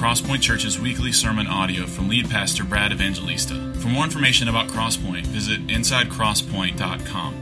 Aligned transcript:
Crosspoint 0.00 0.40
Church's 0.40 0.80
weekly 0.80 1.12
sermon 1.12 1.46
audio 1.46 1.84
from 1.84 2.08
lead 2.08 2.30
pastor 2.30 2.64
Brad 2.64 2.90
Evangelista. 2.90 3.74
For 3.74 3.88
more 3.88 4.02
information 4.02 4.48
about 4.48 4.68
Crosspoint, 4.68 5.26
visit 5.26 5.66
insidecrosspoint.com. 5.66 7.34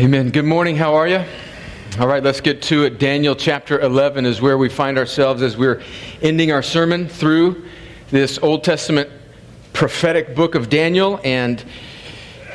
Amen. 0.00 0.30
Good 0.30 0.46
morning. 0.46 0.76
How 0.76 0.94
are 0.94 1.06
you? 1.06 1.22
All 2.00 2.08
right, 2.08 2.22
let's 2.22 2.40
get 2.40 2.62
to 2.62 2.84
it. 2.84 2.98
Daniel 2.98 3.36
chapter 3.36 3.78
11 3.78 4.24
is 4.24 4.40
where 4.40 4.56
we 4.56 4.70
find 4.70 4.96
ourselves 4.96 5.42
as 5.42 5.58
we're 5.58 5.82
ending 6.22 6.52
our 6.52 6.62
sermon 6.62 7.06
through 7.06 7.66
this 8.08 8.38
Old 8.38 8.64
Testament 8.64 9.10
prophetic 9.74 10.34
book 10.34 10.54
of 10.54 10.70
Daniel. 10.70 11.20
And 11.22 11.62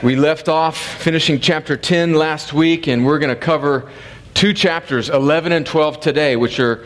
we 0.01 0.15
left 0.15 0.49
off 0.49 0.77
finishing 0.77 1.39
chapter 1.39 1.77
10 1.77 2.15
last 2.15 2.53
week, 2.53 2.87
and 2.87 3.05
we're 3.05 3.19
going 3.19 3.29
to 3.29 3.39
cover 3.39 3.91
two 4.33 4.51
chapters, 4.51 5.09
11 5.09 5.51
and 5.51 5.63
12 5.63 5.99
today, 5.99 6.35
which 6.35 6.59
are 6.59 6.83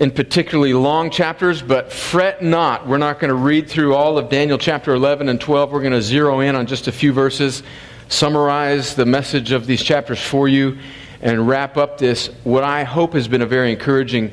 in 0.00 0.10
particularly 0.10 0.72
long 0.72 1.10
chapters, 1.10 1.62
but 1.62 1.92
fret 1.92 2.42
not. 2.42 2.88
We're 2.88 2.98
not 2.98 3.20
going 3.20 3.28
to 3.28 3.36
read 3.36 3.68
through 3.68 3.94
all 3.94 4.18
of 4.18 4.30
Daniel 4.30 4.58
chapter 4.58 4.92
11 4.92 5.28
and 5.28 5.40
12. 5.40 5.70
We're 5.70 5.80
going 5.80 5.92
to 5.92 6.02
zero 6.02 6.40
in 6.40 6.56
on 6.56 6.66
just 6.66 6.88
a 6.88 6.92
few 6.92 7.12
verses, 7.12 7.62
summarize 8.08 8.96
the 8.96 9.06
message 9.06 9.52
of 9.52 9.66
these 9.66 9.82
chapters 9.82 10.20
for 10.20 10.48
you, 10.48 10.76
and 11.22 11.46
wrap 11.46 11.76
up 11.76 11.98
this, 11.98 12.30
what 12.42 12.64
I 12.64 12.82
hope 12.82 13.12
has 13.12 13.28
been 13.28 13.42
a 13.42 13.46
very 13.46 13.70
encouraging 13.70 14.32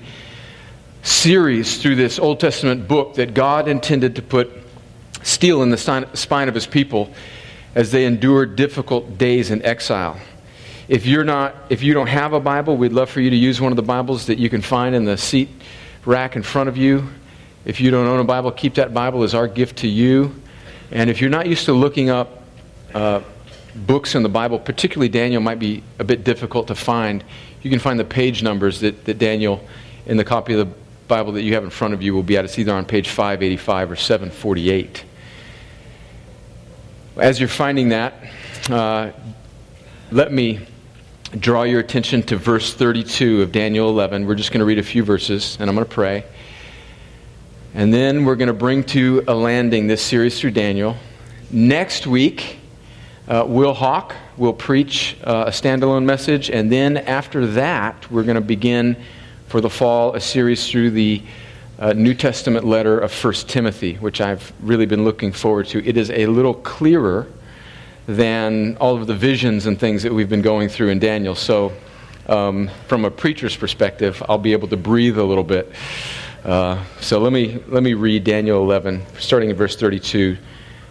series 1.04 1.80
through 1.80 1.98
this 1.98 2.18
Old 2.18 2.40
Testament 2.40 2.88
book 2.88 3.14
that 3.16 3.36
God 3.36 3.68
intended 3.68 4.16
to 4.16 4.24
put 4.24 4.50
steel 5.22 5.62
in 5.62 5.70
the 5.70 5.78
spine 6.14 6.50
of 6.50 6.56
his 6.56 6.66
people 6.66 7.14
as 7.78 7.92
they 7.92 8.06
endure 8.06 8.44
difficult 8.48 9.20
days 9.20 9.52
in 9.52 9.64
exile. 9.64 10.20
If 10.90 11.06
you're 11.06 11.24
not 11.24 11.54
if 11.70 11.84
you 11.84 11.94
don't 11.94 12.08
have 12.08 12.34
a 12.34 12.40
Bible, 12.40 12.76
we'd 12.76 12.92
love 12.92 13.08
for 13.08 13.22
you 13.22 13.30
to 13.30 13.36
use 13.36 13.62
one 13.62 13.72
of 13.72 13.76
the 13.76 13.84
Bibles 13.84 14.26
that 14.26 14.40
you 14.40 14.50
can 14.50 14.64
find 14.64 14.96
in 14.96 15.06
the 15.06 15.16
seat 15.16 15.48
rack 16.04 16.36
in 16.36 16.42
front 16.42 16.70
of 16.70 16.76
you. 16.76 17.08
If 17.66 17.80
you 17.80 17.92
don't 17.92 18.08
own 18.08 18.20
a 18.20 18.24
Bible, 18.24 18.52
keep 18.52 18.74
that 18.76 18.96
Bible 18.96 19.22
as 19.22 19.36
our 19.36 19.48
gift 19.48 19.78
to 19.80 19.88
you. 19.88 20.34
And 20.90 21.08
if 21.12 21.22
you're 21.22 21.30
not 21.30 21.46
used 21.46 21.66
to 21.66 21.74
looking 21.74 22.10
up 22.10 22.42
uh, 22.96 23.22
books 23.76 24.16
in 24.16 24.24
the 24.24 24.30
Bible, 24.30 24.58
particularly 24.58 25.10
Daniel 25.10 25.42
might 25.42 25.60
be 25.60 25.84
a 26.00 26.04
bit 26.04 26.24
difficult 26.24 26.70
to 26.70 26.76
find. 26.76 27.24
You 27.62 27.70
can 27.70 27.78
find 27.78 28.00
the 28.00 28.06
page 28.06 28.42
numbers 28.42 28.80
that, 28.80 29.06
that 29.06 29.20
Daniel, 29.20 29.62
in 30.08 30.18
the 30.18 30.26
copy 30.26 30.54
of 30.54 30.68
the 30.68 30.74
Bible 31.08 31.34
that 31.34 31.44
you 31.44 31.54
have 31.54 31.64
in 31.64 31.70
front 31.70 31.94
of 31.94 32.02
you, 32.02 32.16
will 32.16 32.24
be 32.24 32.38
at. 32.38 32.46
It's 32.46 32.58
either 32.58 32.74
on 32.74 32.86
page 32.86 33.10
585 33.10 33.92
or 33.92 33.96
748. 33.96 35.04
As 37.20 37.40
you're 37.40 37.50
finding 37.50 37.90
that, 37.90 38.14
uh, 38.70 39.12
let 40.12 40.32
me 40.32 40.60
draw 41.40 41.64
your 41.64 41.80
attention 41.80 42.22
to 42.24 42.38
verse 42.38 42.76
32 42.76 43.42
of 43.42 43.52
Daniel 43.52 43.90
11. 43.90 44.28
We're 44.28 44.36
just 44.36 44.52
going 44.52 44.60
to 44.60 44.66
read 44.66 44.78
a 44.78 44.84
few 44.84 45.04
verses, 45.04 45.58
and 45.60 45.68
I'm 45.68 45.76
going 45.76 45.88
to 45.88 45.92
pray. 45.92 46.26
And 47.74 47.92
then 47.92 48.24
we're 48.24 48.36
going 48.36 48.50
to 48.50 48.54
bring 48.54 48.84
to 48.86 49.24
a 49.28 49.34
landing 49.34 49.88
this 49.88 50.04
series 50.04 50.40
through 50.40 50.52
Daniel. 50.52 50.96
Next 51.50 52.06
week, 52.06 52.60
uh, 53.28 53.46
Will 53.48 53.74
Hawk 53.74 54.14
will 54.38 54.54
preach 54.54 55.18
uh, 55.24 55.46
a 55.48 55.50
standalone 55.50 56.06
message, 56.06 56.52
and 56.52 56.72
then 56.72 56.98
after 56.98 57.48
that, 57.48 58.12
we're 58.12 58.24
going 58.24 58.36
to 58.36 58.42
begin 58.42 58.96
for 59.48 59.60
the 59.60 59.72
fall 59.72 60.14
a 60.14 60.22
series 60.22 60.70
through 60.70 60.92
the 60.92 61.24
uh, 61.80 61.94
New 61.94 62.14
Testament 62.14 62.66
letter 62.66 63.00
of 63.00 63.14
1 63.14 63.34
Timothy, 63.48 63.96
which 63.96 64.20
I've 64.20 64.52
really 64.62 64.86
been 64.86 65.04
looking 65.04 65.32
forward 65.32 65.68
to. 65.68 65.86
It 65.88 65.98
is 65.98 66.10
a 66.10 66.26
little 66.26 66.54
clearer 66.54 67.28
than 68.08 68.78
all 68.78 68.96
of 68.96 69.06
the 69.08 69.14
visions 69.14 69.66
and 69.66 69.80
things 69.80 70.04
that 70.04 70.14
we've 70.14 70.30
been 70.30 70.42
going 70.42 70.70
through 70.70 70.90
in 70.90 71.00
Daniel. 71.00 71.36
So, 71.36 71.74
um, 72.28 72.70
from 72.88 73.06
a 73.06 73.12
preacher's 73.12 73.56
perspective, 73.56 74.22
I'll 74.28 74.38
be 74.38 74.54
able 74.54 74.68
to 74.70 74.78
breathe 74.78 75.18
a 75.18 75.24
little 75.24 75.44
bit. 75.44 75.72
Uh, 76.44 76.84
so 77.00 77.20
let 77.20 77.34
me 77.34 77.62
let 77.68 77.84
me 77.84 77.94
read 77.94 78.24
Daniel 78.24 78.64
11, 78.64 79.04
starting 79.20 79.50
in 79.50 79.56
verse 79.56 79.76
32 79.76 80.38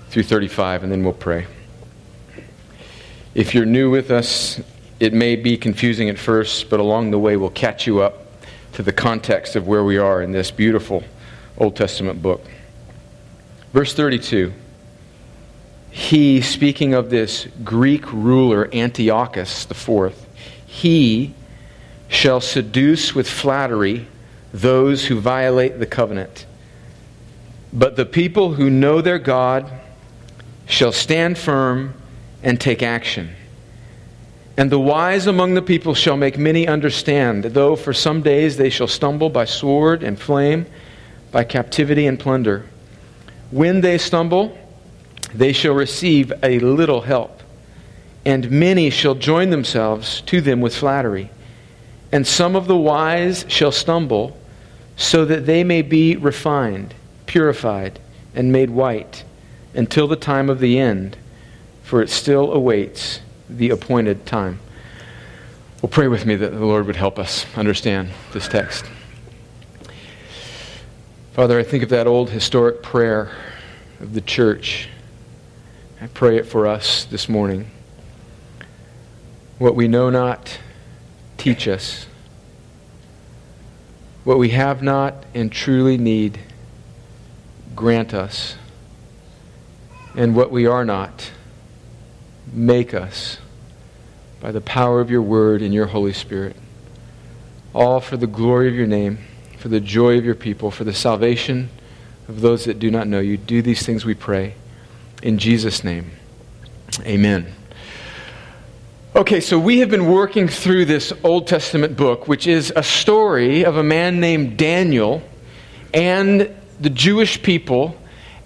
through 0.08 0.22
35, 0.22 0.82
and 0.82 0.92
then 0.92 1.02
we'll 1.02 1.12
pray. 1.12 1.46
If 3.34 3.54
you're 3.54 3.66
new 3.66 3.90
with 3.90 4.10
us, 4.10 4.60
it 5.00 5.12
may 5.12 5.36
be 5.36 5.56
confusing 5.56 6.08
at 6.08 6.18
first, 6.18 6.70
but 6.70 6.80
along 6.80 7.10
the 7.10 7.18
way 7.18 7.36
we'll 7.36 7.50
catch 7.50 7.86
you 7.86 8.00
up 8.00 8.25
to 8.76 8.82
the 8.82 8.92
context 8.92 9.56
of 9.56 9.66
where 9.66 9.82
we 9.82 9.96
are 9.96 10.20
in 10.20 10.32
this 10.32 10.50
beautiful 10.50 11.02
Old 11.56 11.74
Testament 11.74 12.20
book. 12.20 12.44
Verse 13.72 13.94
32 13.94 14.52
He, 15.90 16.42
speaking 16.42 16.92
of 16.92 17.08
this 17.08 17.48
Greek 17.64 18.12
ruler 18.12 18.68
Antiochus 18.74 19.66
IV, 19.70 20.14
he 20.66 21.32
shall 22.08 22.42
seduce 22.42 23.14
with 23.14 23.26
flattery 23.26 24.08
those 24.52 25.06
who 25.06 25.20
violate 25.20 25.78
the 25.78 25.86
covenant. 25.86 26.44
But 27.72 27.96
the 27.96 28.04
people 28.04 28.52
who 28.52 28.68
know 28.68 29.00
their 29.00 29.18
God 29.18 29.72
shall 30.66 30.92
stand 30.92 31.38
firm 31.38 31.94
and 32.42 32.60
take 32.60 32.82
action. 32.82 33.30
And 34.56 34.70
the 34.70 34.80
wise 34.80 35.26
among 35.26 35.54
the 35.54 35.62
people 35.62 35.94
shall 35.94 36.16
make 36.16 36.38
many 36.38 36.66
understand, 36.66 37.44
though 37.44 37.76
for 37.76 37.92
some 37.92 38.22
days 38.22 38.56
they 38.56 38.70
shall 38.70 38.86
stumble 38.86 39.28
by 39.28 39.44
sword 39.44 40.02
and 40.02 40.18
flame, 40.18 40.64
by 41.30 41.44
captivity 41.44 42.06
and 42.06 42.18
plunder. 42.18 42.64
When 43.50 43.82
they 43.82 43.98
stumble, 43.98 44.56
they 45.34 45.52
shall 45.52 45.74
receive 45.74 46.32
a 46.42 46.58
little 46.60 47.02
help, 47.02 47.42
and 48.24 48.50
many 48.50 48.88
shall 48.88 49.14
join 49.14 49.50
themselves 49.50 50.22
to 50.22 50.40
them 50.40 50.62
with 50.62 50.74
flattery. 50.74 51.30
And 52.10 52.26
some 52.26 52.56
of 52.56 52.66
the 52.66 52.76
wise 52.76 53.44
shall 53.48 53.72
stumble, 53.72 54.38
so 54.96 55.26
that 55.26 55.44
they 55.44 55.64
may 55.64 55.82
be 55.82 56.16
refined, 56.16 56.94
purified, 57.26 57.98
and 58.34 58.50
made 58.50 58.70
white 58.70 59.22
until 59.74 60.06
the 60.06 60.16
time 60.16 60.48
of 60.48 60.60
the 60.60 60.78
end, 60.78 61.18
for 61.82 62.00
it 62.00 62.08
still 62.08 62.52
awaits 62.52 63.20
the 63.48 63.70
appointed 63.70 64.26
time. 64.26 64.58
Well, 65.82 65.90
pray 65.90 66.08
with 66.08 66.26
me 66.26 66.36
that 66.36 66.50
the 66.50 66.64
Lord 66.64 66.86
would 66.86 66.96
help 66.96 67.18
us 67.18 67.46
understand 67.56 68.10
this 68.32 68.48
text. 68.48 68.84
Father, 71.32 71.58
I 71.58 71.62
think 71.62 71.82
of 71.82 71.90
that 71.90 72.06
old 72.06 72.30
historic 72.30 72.82
prayer 72.82 73.30
of 74.00 74.14
the 74.14 74.22
church. 74.22 74.88
I 76.00 76.06
pray 76.06 76.38
it 76.38 76.46
for 76.46 76.66
us 76.66 77.04
this 77.04 77.28
morning. 77.28 77.70
What 79.58 79.74
we 79.74 79.86
know 79.86 80.10
not, 80.10 80.58
teach 81.36 81.68
us. 81.68 82.06
What 84.24 84.38
we 84.38 84.50
have 84.50 84.82
not 84.82 85.24
and 85.34 85.52
truly 85.52 85.96
need, 85.96 86.38
grant 87.74 88.12
us. 88.12 88.56
And 90.14 90.34
what 90.34 90.50
we 90.50 90.66
are 90.66 90.84
not, 90.84 91.30
make 92.52 92.94
us 92.94 93.38
by 94.40 94.52
the 94.52 94.60
power 94.60 95.00
of 95.00 95.10
your 95.10 95.22
word 95.22 95.62
and 95.62 95.74
your 95.74 95.86
Holy 95.86 96.12
Spirit. 96.12 96.56
All 97.74 98.00
for 98.00 98.16
the 98.16 98.26
glory 98.26 98.68
of 98.68 98.74
your 98.74 98.86
name, 98.86 99.18
for 99.58 99.68
the 99.68 99.80
joy 99.80 100.18
of 100.18 100.24
your 100.24 100.34
people, 100.34 100.70
for 100.70 100.84
the 100.84 100.94
salvation 100.94 101.68
of 102.28 102.40
those 102.40 102.64
that 102.64 102.78
do 102.78 102.90
not 102.90 103.06
know 103.06 103.20
you. 103.20 103.36
Do 103.36 103.62
these 103.62 103.84
things, 103.84 104.04
we 104.04 104.14
pray. 104.14 104.54
In 105.22 105.38
Jesus' 105.38 105.82
name, 105.82 106.10
amen. 107.02 107.52
Okay, 109.14 109.40
so 109.40 109.58
we 109.58 109.78
have 109.78 109.88
been 109.88 110.08
working 110.08 110.46
through 110.46 110.84
this 110.84 111.12
Old 111.24 111.46
Testament 111.46 111.96
book, 111.96 112.28
which 112.28 112.46
is 112.46 112.72
a 112.76 112.82
story 112.82 113.64
of 113.64 113.76
a 113.76 113.82
man 113.82 114.20
named 114.20 114.58
Daniel 114.58 115.22
and 115.94 116.54
the 116.80 116.90
Jewish 116.90 117.42
people 117.42 117.96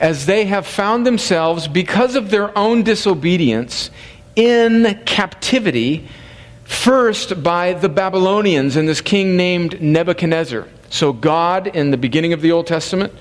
as 0.01 0.27
they 0.27 0.47
have 0.47 0.67
found 0.67 1.07
themselves, 1.07 1.69
because 1.69 2.17
of 2.17 2.31
their 2.31 2.57
own 2.59 2.83
disobedience, 2.83 3.91
in 4.35 4.99
captivity, 5.05 6.09
first 6.65 7.43
by 7.43 7.75
the 7.75 7.89
Babylonians 7.89 8.77
and 8.77 8.89
this 8.89 9.03
king 9.03 9.37
named 9.37 9.81
Nebuchadnezzar. 9.83 10.67
So, 10.89 11.13
God, 11.13 11.67
in 11.67 11.91
the 11.91 11.99
beginning 11.99 12.33
of 12.33 12.41
the 12.41 12.51
Old 12.51 12.67
Testament, 12.67 13.13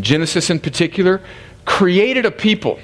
Genesis 0.00 0.50
in 0.50 0.58
particular, 0.58 1.20
created 1.64 2.26
a 2.26 2.30
people, 2.30 2.80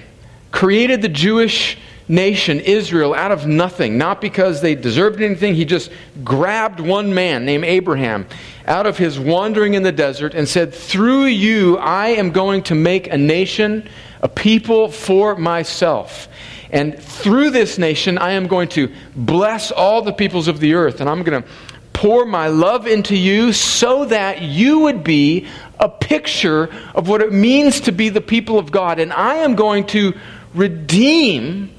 created 0.52 1.02
the 1.02 1.08
Jewish 1.08 1.76
nation, 2.08 2.60
Israel, 2.60 3.14
out 3.14 3.32
of 3.32 3.46
nothing, 3.46 3.98
not 3.98 4.20
because 4.20 4.60
they 4.60 4.74
deserved 4.74 5.20
anything. 5.20 5.54
He 5.54 5.64
just 5.64 5.90
grabbed 6.24 6.80
one 6.80 7.14
man 7.14 7.44
named 7.44 7.64
Abraham 7.64 8.26
out 8.66 8.86
of 8.86 8.98
his 8.98 9.18
wandering 9.18 9.74
in 9.74 9.82
the 9.82 9.92
desert 9.92 10.34
and 10.34 10.48
said, 10.48 10.72
Through 10.74 11.26
you, 11.26 11.76
I 11.78 12.08
am 12.08 12.30
going 12.30 12.62
to 12.64 12.74
make 12.74 13.12
a 13.12 13.18
nation, 13.18 13.88
a 14.22 14.28
people 14.28 14.90
for 14.90 15.36
myself. 15.36 16.28
And 16.70 16.98
through 16.98 17.50
this 17.50 17.78
nation, 17.78 18.18
I 18.18 18.32
am 18.32 18.46
going 18.46 18.68
to 18.70 18.92
bless 19.16 19.70
all 19.70 20.02
the 20.02 20.12
peoples 20.12 20.48
of 20.48 20.60
the 20.60 20.74
earth. 20.74 21.00
And 21.00 21.08
I'm 21.08 21.22
going 21.22 21.42
to 21.42 21.48
pour 21.94 22.24
my 22.24 22.48
love 22.48 22.86
into 22.86 23.16
you 23.16 23.52
so 23.52 24.04
that 24.04 24.42
you 24.42 24.80
would 24.80 25.02
be 25.02 25.48
a 25.80 25.88
picture 25.88 26.68
of 26.94 27.08
what 27.08 27.22
it 27.22 27.32
means 27.32 27.80
to 27.80 27.92
be 27.92 28.08
the 28.08 28.20
people 28.20 28.58
of 28.58 28.70
God. 28.70 28.98
And 28.98 29.12
I 29.12 29.36
am 29.36 29.54
going 29.54 29.86
to 29.88 30.14
redeem 30.54 31.74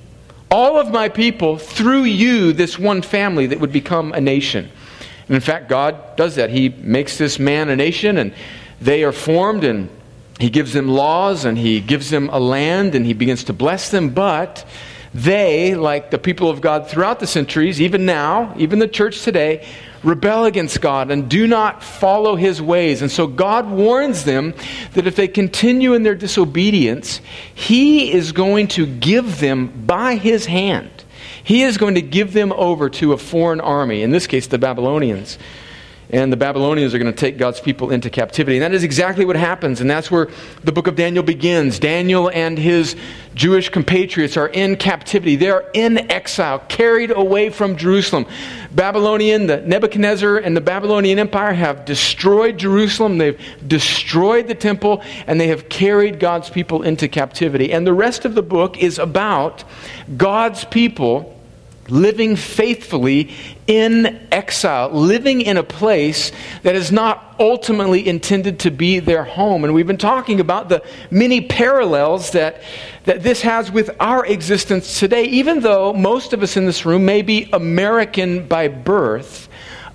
all 0.52 0.80
of 0.80 0.90
my 0.90 1.10
people 1.10 1.58
through 1.58 2.04
you, 2.04 2.54
this 2.54 2.80
one 2.80 3.02
family 3.02 3.48
that 3.48 3.60
would 3.60 3.72
become 3.72 4.14
a 4.14 4.22
nation. 4.22 4.70
And 5.28 5.36
in 5.36 5.42
fact, 5.42 5.70
God 5.70 6.16
does 6.16 6.36
that. 6.36 6.50
He 6.50 6.70
makes 6.70 7.18
this 7.18 7.38
man 7.38 7.70
a 7.70 7.76
nation, 7.76 8.18
and 8.18 8.34
they 8.82 9.04
are 9.04 9.12
formed, 9.12 9.64
and 9.64 9.90
He 10.40 10.50
gives 10.50 10.74
them 10.74 10.88
laws, 10.88 11.46
and 11.46 11.58
He 11.58 11.80
gives 11.80 12.10
them 12.10 12.30
a 12.32 12.40
land, 12.40 12.96
and 12.96 13.06
He 13.06 13.14
begins 13.14 13.44
to 13.46 13.54
bless 13.54 13.92
them. 13.92 14.10
But 14.10 14.66
they, 15.14 15.76
like 15.76 16.12
the 16.12 16.20
people 16.20 16.50
of 16.50 16.62
God 16.62 16.88
throughout 16.88 17.20
the 17.20 17.28
centuries, 17.28 17.82
even 17.82 18.06
now, 18.06 18.54
even 18.58 18.80
the 18.80 18.88
church 18.88 19.24
today, 19.24 19.66
rebel 20.04 20.46
against 20.46 20.82
God 20.82 21.12
and 21.12 21.30
do 21.30 21.48
not 21.48 21.84
follow 21.84 22.36
his 22.36 22.62
ways. 22.62 23.02
And 23.02 23.12
so 23.12 23.28
God 23.28 23.70
warns 23.70 24.24
them 24.24 24.54
that 24.94 25.08
if 25.08 25.16
they 25.16 25.28
continue 25.28 25.94
in 25.94 26.04
their 26.04 26.16
disobedience, 26.16 27.22
he 27.54 28.12
is 28.12 28.32
going 28.32 28.68
to 28.70 28.86
give 28.86 29.40
them 29.40 29.86
by 29.86 30.16
his 30.16 30.46
hand. 30.46 30.92
He 31.44 31.64
is 31.64 31.78
going 31.78 31.96
to 31.96 32.02
give 32.02 32.34
them 32.34 32.52
over 32.54 32.90
to 32.92 33.14
a 33.14 33.18
foreign 33.18 33.60
army, 33.60 34.04
in 34.04 34.12
this 34.12 34.28
case, 34.28 34.48
the 34.48 34.60
Babylonians 34.60 35.38
and 36.12 36.34
the 36.34 36.38
Babylonians 36.38 36.94
are 36.94 37.00
going 37.00 37.12
to 37.12 37.18
take 37.18 37.38
God's 37.38 37.60
people 37.60 37.92
into 37.92 38.10
captivity. 38.10 38.58
And 38.58 38.64
that 38.64 38.74
is 38.74 38.84
exactly 38.84 39.26
what 39.26 39.36
happens, 39.36 39.80
and 39.80 39.90
that's 39.90 40.10
where 40.10 40.28
the 40.64 40.72
book 40.72 40.88
of 40.88 40.96
Daniel 40.96 41.24
begins. 41.24 41.78
Daniel 41.78 42.32
and 42.34 42.58
his 42.58 42.96
Jewish 43.36 43.70
compatriots 43.70 44.36
are 44.36 44.48
in 44.48 44.76
captivity. 44.76 45.36
They 45.36 45.52
are 45.52 45.66
in 45.74 46.12
exile, 46.12 46.60
carried 46.68 47.12
away 47.12 47.52
from 47.52 47.78
Jerusalem. 47.78 48.26
Babylonian, 48.72 49.48
the 49.48 49.62
Nebuchadnezzar 49.62 50.38
and 50.38 50.58
the 50.58 50.62
Babylonian 50.62 51.20
Empire 51.20 51.54
have 51.54 51.86
destroyed 51.86 52.58
Jerusalem, 52.58 53.20
they've 53.20 53.40
destroyed 53.68 54.48
the 54.48 54.56
temple, 54.56 55.04
and 55.28 55.40
they 55.40 55.48
have 55.48 55.70
carried 55.70 56.20
God's 56.20 56.50
people 56.50 56.82
into 56.82 57.08
captivity. 57.08 57.72
And 57.72 57.86
the 57.86 57.94
rest 57.94 58.26
of 58.26 58.34
the 58.34 58.42
book 58.42 58.82
is 58.82 58.98
about 58.98 59.64
God's 60.18 60.66
people 60.66 61.39
living 61.92 62.36
faithfully 62.36 63.32
in 63.68 64.28
exile, 64.32 64.90
living 64.90 65.42
in 65.42 65.58
a 65.58 65.64
place 65.64 66.32
that 66.64 66.76
is 66.76 66.92
not 66.92 67.36
ultimately 67.40 68.08
intended 68.08 68.60
to 68.60 68.72
be 68.72 69.00
their 69.00 69.24
home. 69.24 69.64
And 69.64 69.74
we've 69.74 69.88
been 69.88 69.98
talking 69.98 70.40
about 70.40 70.70
the 70.70 70.84
many 71.12 71.42
parallels 71.42 72.32
that, 72.32 72.62
that 73.06 73.24
this 73.24 73.42
has 73.42 73.72
with 73.72 73.90
our 74.00 74.26
existence 74.26 75.00
today. 75.00 75.24
Even 75.26 75.62
though 75.62 75.94
most 75.94 76.34
of 76.34 76.44
us 76.44 76.58
in 76.58 76.66
this 76.66 76.86
room 76.86 77.06
may 77.06 77.22
be 77.22 77.50
American 77.54 78.48
by 78.48 78.68
birth, 78.68 79.50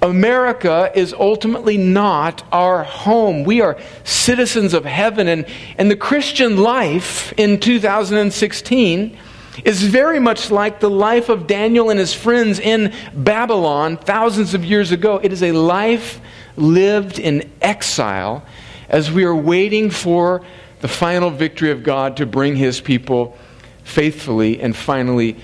America 0.04 0.92
is 0.94 1.14
ultimately 1.14 1.78
not 1.78 2.42
our 2.52 2.84
home. 2.84 3.44
We 3.44 3.62
are 3.62 3.78
citizens 4.04 4.74
of 4.74 4.84
heaven. 4.84 5.28
And, 5.28 5.46
and 5.78 5.90
the 5.90 5.96
Christian 5.96 6.58
life 6.58 7.32
in 7.38 7.58
2016 7.58 9.16
is 9.62 9.82
very 9.82 10.18
much 10.18 10.50
like 10.50 10.80
the 10.80 10.90
life 10.90 11.28
of 11.28 11.46
Daniel 11.46 11.90
and 11.90 11.98
his 11.98 12.12
friends 12.12 12.58
in 12.58 12.92
Babylon 13.14 13.96
thousands 13.96 14.54
of 14.54 14.64
years 14.64 14.90
ago. 14.90 15.20
It 15.22 15.32
is 15.32 15.42
a 15.42 15.52
life 15.52 16.20
lived 16.56 17.18
in 17.18 17.50
exile 17.60 18.44
as 18.88 19.10
we 19.10 19.24
are 19.24 19.34
waiting 19.34 19.90
for 19.90 20.42
the 20.80 20.88
final 20.88 21.30
victory 21.30 21.70
of 21.70 21.82
God 21.82 22.16
to 22.18 22.26
bring 22.26 22.56
his 22.56 22.80
people 22.80 23.36
faithfully 23.84 24.60
and 24.60 24.74
finally 24.74 25.36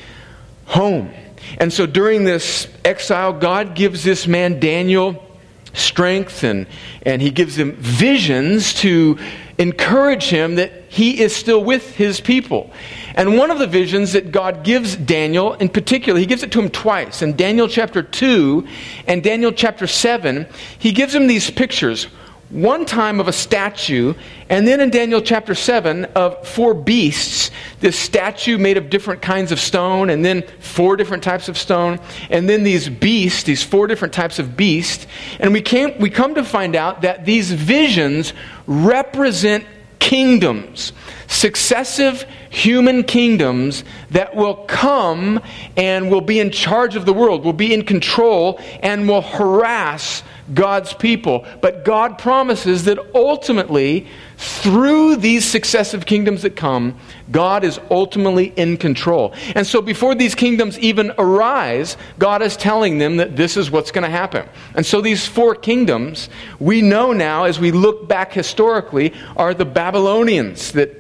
home. 0.67 1.13
And 1.59 1.73
so 1.73 1.87
during 1.87 2.25
this 2.25 2.69
exile, 2.85 3.33
God 3.33 3.75
gives 3.75 4.05
this 4.05 4.27
man, 4.27 4.61
Daniel, 4.61 5.25
strength 5.73 6.43
and, 6.45 6.67
and 7.03 7.23
he 7.23 7.31
gives 7.31 7.57
him 7.57 7.73
visions 7.77 8.75
to 8.75 9.19
encourage 9.59 10.25
him 10.25 10.57
that 10.57 10.73
he 10.89 11.21
is 11.21 11.35
still 11.35 11.63
with 11.63 11.95
his 11.95 12.21
people. 12.21 12.71
And 13.21 13.37
one 13.37 13.51
of 13.51 13.59
the 13.59 13.67
visions 13.67 14.15
that 14.15 14.33
God 14.33 14.65
gives 14.65 14.97
Daniel, 14.97 15.53
in 15.53 15.69
particular, 15.69 16.19
he 16.19 16.25
gives 16.25 16.43
it 16.43 16.51
to 16.53 16.59
him 16.59 16.71
twice. 16.71 17.21
In 17.21 17.37
Daniel 17.37 17.69
chapter 17.69 18.03
2 18.03 18.67
and 19.07 19.23
Daniel 19.23 19.53
chapter 19.53 19.87
7, 19.87 20.47
he 20.79 20.91
gives 20.91 21.15
him 21.15 21.27
these 21.27 21.51
pictures. 21.51 22.05
One 22.49 22.87
time 22.87 23.21
of 23.21 23.29
a 23.29 23.33
statue, 23.35 24.15
and 24.49 24.67
then 24.67 24.81
in 24.81 24.89
Daniel 24.89 25.21
chapter 25.21 25.55
7 25.55 26.07
of 26.07 26.49
four 26.49 26.73
beasts, 26.73 27.51
this 27.81 27.95
statue 27.99 28.57
made 28.57 28.79
of 28.79 28.89
different 28.89 29.21
kinds 29.21 29.53
of 29.53 29.61
stone, 29.61 30.09
and 30.09 30.25
then 30.25 30.43
four 30.59 30.97
different 30.97 31.23
types 31.23 31.51
of 31.51 31.59
stone, 31.59 32.01
and 32.31 32.49
then 32.49 32.63
these 32.63 32.89
beasts, 32.89 33.43
these 33.43 33.63
four 33.63 33.87
different 33.87 34.15
types 34.15 34.39
of 34.39 34.57
beasts. 34.57 35.07
And 35.39 35.53
we, 35.53 35.61
came, 35.61 35.99
we 35.99 36.09
come 36.09 36.37
to 36.37 36.43
find 36.43 36.75
out 36.75 37.03
that 37.03 37.27
these 37.27 37.53
visions 37.53 38.33
represent 38.67 39.67
kingdoms, 40.01 40.93
successive 41.29 42.27
human 42.51 43.05
kingdoms 43.05 43.85
that 44.11 44.35
will 44.35 44.57
come 44.67 45.41
and 45.77 46.11
will 46.11 46.21
be 46.21 46.41
in 46.41 46.51
charge 46.51 46.97
of 46.97 47.07
the 47.07 47.13
world, 47.13 47.45
will 47.45 47.53
be 47.53 47.73
in 47.73 47.85
control, 47.85 48.61
and 48.83 49.09
will 49.09 49.23
harass 49.23 50.25
God's 50.53 50.93
people. 50.93 51.47
But 51.61 51.85
God 51.85 52.19
promises 52.19 52.85
that 52.87 52.99
ultimately, 53.15 54.09
through 54.37 55.17
these 55.17 55.45
successive 55.45 56.07
kingdoms 56.07 56.43
that 56.43 56.57
come, 56.57 56.99
God 57.31 57.65
is 57.65 57.79
ultimately 57.91 58.53
in 58.57 58.77
control. 58.77 59.33
And 59.55 59.67
so 59.67 59.81
before 59.81 60.15
these 60.15 60.35
kingdoms 60.35 60.79
even 60.79 61.13
arise, 61.19 61.97
God 62.19 62.43
is 62.43 62.57
telling 62.57 62.99
them 62.99 63.17
that 63.19 63.37
this 63.37 63.57
is 63.57 63.71
what's 63.71 63.91
going 63.91 64.05
to 64.05 64.11
happen. 64.11 64.49
And 64.75 64.85
so 64.85 65.01
these 65.01 65.27
four 65.27 65.55
kingdoms, 65.55 66.29
we 66.59 66.83
know 66.83 67.13
now 67.13 67.45
as 67.45 67.61
we 67.61 67.71
look 67.71 68.09
back 68.09 68.33
historically, 68.33 69.13
are 69.37 69.55
the 69.55 69.65
Babylonians 69.65 70.73
that 70.73 70.97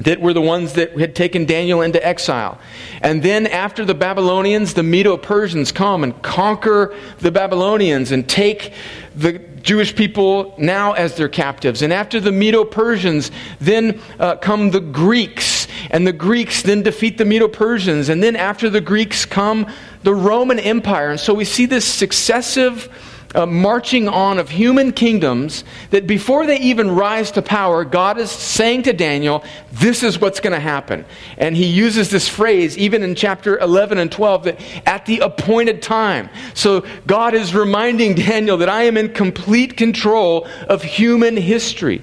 that 0.00 0.20
were 0.20 0.32
the 0.32 0.40
ones 0.40 0.74
that 0.74 0.96
had 0.98 1.14
taken 1.14 1.44
Daniel 1.44 1.82
into 1.82 2.04
exile. 2.06 2.58
And 3.02 3.22
then 3.22 3.46
after 3.46 3.84
the 3.84 3.94
Babylonians, 3.94 4.74
the 4.74 4.82
Medo 4.82 5.16
Persians 5.16 5.72
come 5.72 6.04
and 6.04 6.20
conquer 6.22 6.94
the 7.18 7.32
Babylonians 7.32 8.12
and 8.12 8.28
take 8.28 8.72
the 9.16 9.40
Jewish 9.62 9.94
people 9.94 10.54
now 10.56 10.92
as 10.92 11.16
their 11.16 11.28
captives. 11.28 11.82
And 11.82 11.92
after 11.92 12.20
the 12.20 12.30
Medo 12.30 12.64
Persians, 12.64 13.30
then 13.60 14.00
uh, 14.20 14.36
come 14.36 14.70
the 14.70 14.80
Greeks. 14.80 15.57
And 15.90 16.06
the 16.06 16.12
Greeks 16.12 16.62
then 16.62 16.82
defeat 16.82 17.18
the 17.18 17.24
Medo 17.24 17.48
Persians. 17.48 18.08
And 18.08 18.22
then 18.22 18.36
after 18.36 18.68
the 18.68 18.80
Greeks 18.80 19.24
come 19.24 19.66
the 20.02 20.14
Roman 20.14 20.58
Empire. 20.58 21.10
And 21.10 21.20
so 21.20 21.34
we 21.34 21.44
see 21.44 21.66
this 21.66 21.84
successive 21.84 22.88
uh, 23.34 23.46
marching 23.46 24.08
on 24.08 24.38
of 24.38 24.48
human 24.48 24.92
kingdoms 24.92 25.64
that 25.90 26.06
before 26.06 26.46
they 26.46 26.58
even 26.60 26.90
rise 26.90 27.30
to 27.32 27.42
power, 27.42 27.84
God 27.84 28.18
is 28.18 28.30
saying 28.30 28.84
to 28.84 28.92
Daniel, 28.92 29.44
This 29.72 30.02
is 30.02 30.20
what's 30.20 30.40
going 30.40 30.54
to 30.54 30.60
happen. 30.60 31.04
And 31.36 31.56
he 31.56 31.66
uses 31.66 32.10
this 32.10 32.28
phrase 32.28 32.78
even 32.78 33.02
in 33.02 33.14
chapter 33.14 33.58
11 33.58 33.98
and 33.98 34.10
12 34.10 34.44
that 34.44 34.60
at 34.86 35.06
the 35.06 35.18
appointed 35.20 35.82
time. 35.82 36.30
So 36.54 36.86
God 37.06 37.34
is 37.34 37.54
reminding 37.54 38.14
Daniel 38.14 38.56
that 38.58 38.68
I 38.68 38.84
am 38.84 38.96
in 38.96 39.12
complete 39.12 39.76
control 39.76 40.46
of 40.68 40.82
human 40.82 41.36
history. 41.36 42.02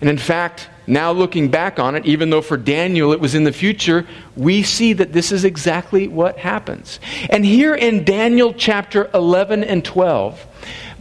And 0.00 0.08
in 0.08 0.18
fact, 0.18 0.70
now, 0.86 1.10
looking 1.10 1.50
back 1.50 1.80
on 1.80 1.96
it, 1.96 2.06
even 2.06 2.30
though 2.30 2.42
for 2.42 2.56
Daniel 2.56 3.12
it 3.12 3.18
was 3.18 3.34
in 3.34 3.42
the 3.42 3.52
future, 3.52 4.06
we 4.36 4.62
see 4.62 4.92
that 4.92 5.12
this 5.12 5.32
is 5.32 5.44
exactly 5.44 6.06
what 6.06 6.38
happens. 6.38 7.00
And 7.28 7.44
here 7.44 7.74
in 7.74 8.04
Daniel 8.04 8.54
chapter 8.54 9.10
11 9.12 9.64
and 9.64 9.84
12, 9.84 10.46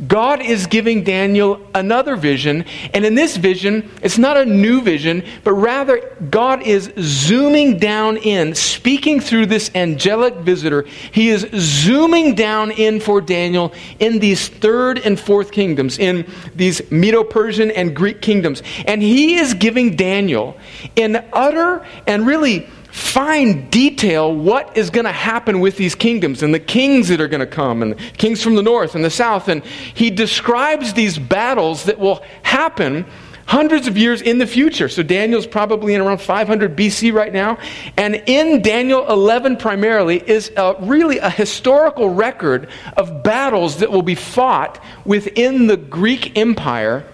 God 0.08 0.42
is 0.42 0.68
giving 0.68 1.04
Daniel 1.04 1.66
another 1.74 2.18
vision. 2.18 2.66
And 2.94 3.06
in 3.06 3.16
this 3.16 3.38
vision, 3.38 3.90
it's 4.02 4.18
not 4.18 4.36
a 4.36 4.46
new 4.46 4.82
vision, 4.82 5.24
but 5.44 5.54
rather 5.54 6.16
God 6.30 6.64
is 6.64 6.92
zooming 7.00 7.78
down 7.78 8.18
in, 8.18 8.56
speaking 8.56 9.22
through 9.22 9.46
this 9.46 9.72
angelic 9.74 10.36
visitor. 10.36 10.84
He 11.12 11.30
is 11.30 11.48
zooming 11.54 12.36
down 12.36 12.72
in 12.72 13.00
for 13.00 13.22
Daniel 13.22 13.74
in 14.00 14.20
these 14.20 14.50
third 14.50 15.00
and 15.00 15.18
fourth 15.18 15.52
kingdoms, 15.52 15.98
in 15.98 16.30
these 16.54 16.92
Medo 16.92 17.24
Persian 17.24 17.72
and 17.72 17.96
Greek 17.96 18.22
kingdoms. 18.22 18.64
And 18.86 19.02
he 19.02 19.36
is 19.38 19.54
giving 19.54 19.96
Daniel 19.96 20.58
an 20.98 21.24
utter 21.32 21.86
and 22.06 22.28
really 22.28 22.68
fine 22.96 23.70
detail 23.70 24.34
what 24.34 24.78
is 24.78 24.90
going 24.90 25.04
to 25.04 25.12
happen 25.12 25.60
with 25.60 25.76
these 25.76 25.96
kingdoms 25.96 26.42
and 26.42 26.54
the 26.54 26.60
kings 26.60 27.10
that 27.10 27.20
are 27.20 27.28
going 27.28 27.42
to 27.42 27.46
come 27.46 27.82
and 27.82 27.98
kings 28.18 28.42
from 28.42 28.56
the 28.56 28.64
north 28.64 28.96
and 28.96 29.04
the 29.04 29.10
south. 29.10 29.50
And 29.50 29.66
he 29.66 30.10
describes 30.10 30.94
these 30.94 31.20
battles 31.20 31.84
that 31.84 32.00
will 32.00 32.24
happen 32.44 33.06
hundreds 33.48 33.88
of 33.88 33.98
years 33.98 34.22
in 34.22 34.38
the 34.38 34.48
future. 34.48 34.88
So 34.88 35.04
Daniel's 35.04 35.46
probably 35.46 35.94
in 35.94 36.00
around 36.00 36.22
500 36.22 36.78
BC 36.78 37.12
right 37.12 37.34
now. 37.34 37.58
And 37.98 38.16
in 38.28 38.62
Daniel 38.62 39.06
11 39.12 39.58
primarily 39.58 40.24
is 40.26 40.54
a, 40.56 40.76
really 40.80 41.18
a 41.18 41.30
historical 41.30 42.10
record 42.10 42.70
of 42.96 43.24
battles 43.24 43.78
that 43.80 43.92
will 43.92 44.04
be 44.04 44.16
fought 44.16 44.82
within 45.04 45.68
the 45.68 45.76
Greek 45.76 46.38
Empire 46.38 47.06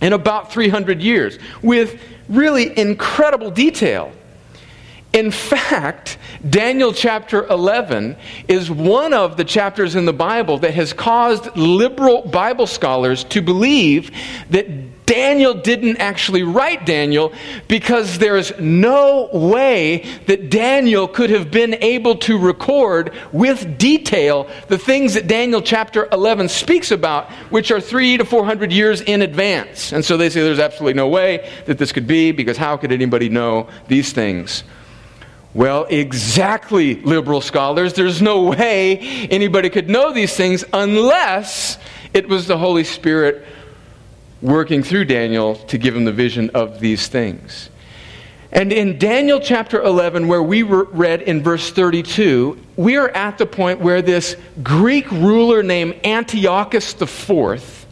in 0.00 0.14
about 0.14 0.50
300 0.50 1.02
years 1.02 1.38
with 1.60 2.00
really 2.30 2.76
incredible 2.78 3.50
detail. 3.50 4.12
In 5.16 5.30
fact, 5.30 6.18
Daniel 6.50 6.92
chapter 6.92 7.46
11 7.46 8.18
is 8.48 8.70
one 8.70 9.14
of 9.14 9.38
the 9.38 9.44
chapters 9.44 9.94
in 9.94 10.04
the 10.04 10.12
Bible 10.12 10.58
that 10.58 10.74
has 10.74 10.92
caused 10.92 11.56
liberal 11.56 12.20
Bible 12.20 12.66
scholars 12.66 13.24
to 13.24 13.40
believe 13.40 14.10
that 14.50 15.06
Daniel 15.06 15.54
didn't 15.54 15.96
actually 16.00 16.42
write 16.42 16.84
Daniel 16.84 17.32
because 17.66 18.18
there's 18.18 18.52
no 18.58 19.30
way 19.32 20.04
that 20.26 20.50
Daniel 20.50 21.08
could 21.08 21.30
have 21.30 21.50
been 21.50 21.82
able 21.82 22.16
to 22.16 22.36
record 22.36 23.14
with 23.32 23.78
detail 23.78 24.46
the 24.68 24.76
things 24.76 25.14
that 25.14 25.28
Daniel 25.28 25.62
chapter 25.62 26.08
11 26.12 26.50
speaks 26.50 26.90
about, 26.90 27.32
which 27.48 27.70
are 27.70 27.80
three 27.80 28.18
to 28.18 28.24
four 28.26 28.44
hundred 28.44 28.70
years 28.70 29.00
in 29.00 29.22
advance. 29.22 29.92
And 29.92 30.04
so 30.04 30.18
they 30.18 30.28
say 30.28 30.42
there's 30.42 30.58
absolutely 30.58 30.92
no 30.94 31.08
way 31.08 31.50
that 31.64 31.78
this 31.78 31.90
could 31.90 32.06
be 32.06 32.32
because 32.32 32.58
how 32.58 32.76
could 32.76 32.92
anybody 32.92 33.30
know 33.30 33.66
these 33.88 34.12
things? 34.12 34.62
Well, 35.56 35.86
exactly, 35.88 36.96
liberal 36.96 37.40
scholars. 37.40 37.94
There's 37.94 38.20
no 38.20 38.42
way 38.42 38.98
anybody 39.30 39.70
could 39.70 39.88
know 39.88 40.12
these 40.12 40.36
things 40.36 40.66
unless 40.70 41.78
it 42.12 42.28
was 42.28 42.46
the 42.46 42.58
Holy 42.58 42.84
Spirit 42.84 43.42
working 44.42 44.82
through 44.82 45.06
Daniel 45.06 45.54
to 45.54 45.78
give 45.78 45.96
him 45.96 46.04
the 46.04 46.12
vision 46.12 46.50
of 46.50 46.78
these 46.78 47.08
things. 47.08 47.70
And 48.52 48.70
in 48.70 48.98
Daniel 48.98 49.40
chapter 49.40 49.80
11, 49.82 50.28
where 50.28 50.42
we 50.42 50.62
read 50.62 51.22
in 51.22 51.42
verse 51.42 51.70
32, 51.70 52.60
we 52.76 52.98
are 52.98 53.08
at 53.08 53.38
the 53.38 53.46
point 53.46 53.80
where 53.80 54.02
this 54.02 54.36
Greek 54.62 55.10
ruler 55.10 55.62
named 55.62 55.98
Antiochus 56.04 56.92
IV 57.00 57.86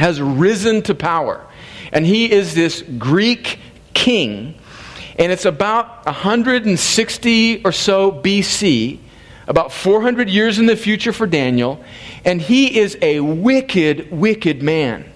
has 0.00 0.20
risen 0.20 0.82
to 0.82 0.92
power. 0.92 1.46
And 1.92 2.04
he 2.04 2.32
is 2.32 2.52
this 2.52 2.82
Greek 2.98 3.60
king 3.94 4.56
and 5.18 5.32
it's 5.32 5.46
about 5.46 6.04
160 6.06 7.64
or 7.64 7.72
so 7.72 8.12
BC, 8.12 8.98
about 9.48 9.72
400 9.72 10.28
years 10.28 10.58
in 10.58 10.66
the 10.66 10.76
future 10.76 11.12
for 11.12 11.26
Daniel. 11.26 11.82
And 12.24 12.40
he 12.40 12.78
is 12.78 12.98
a 13.00 13.20
wicked, 13.20 14.10
wicked 14.10 14.62
man. 14.62 15.10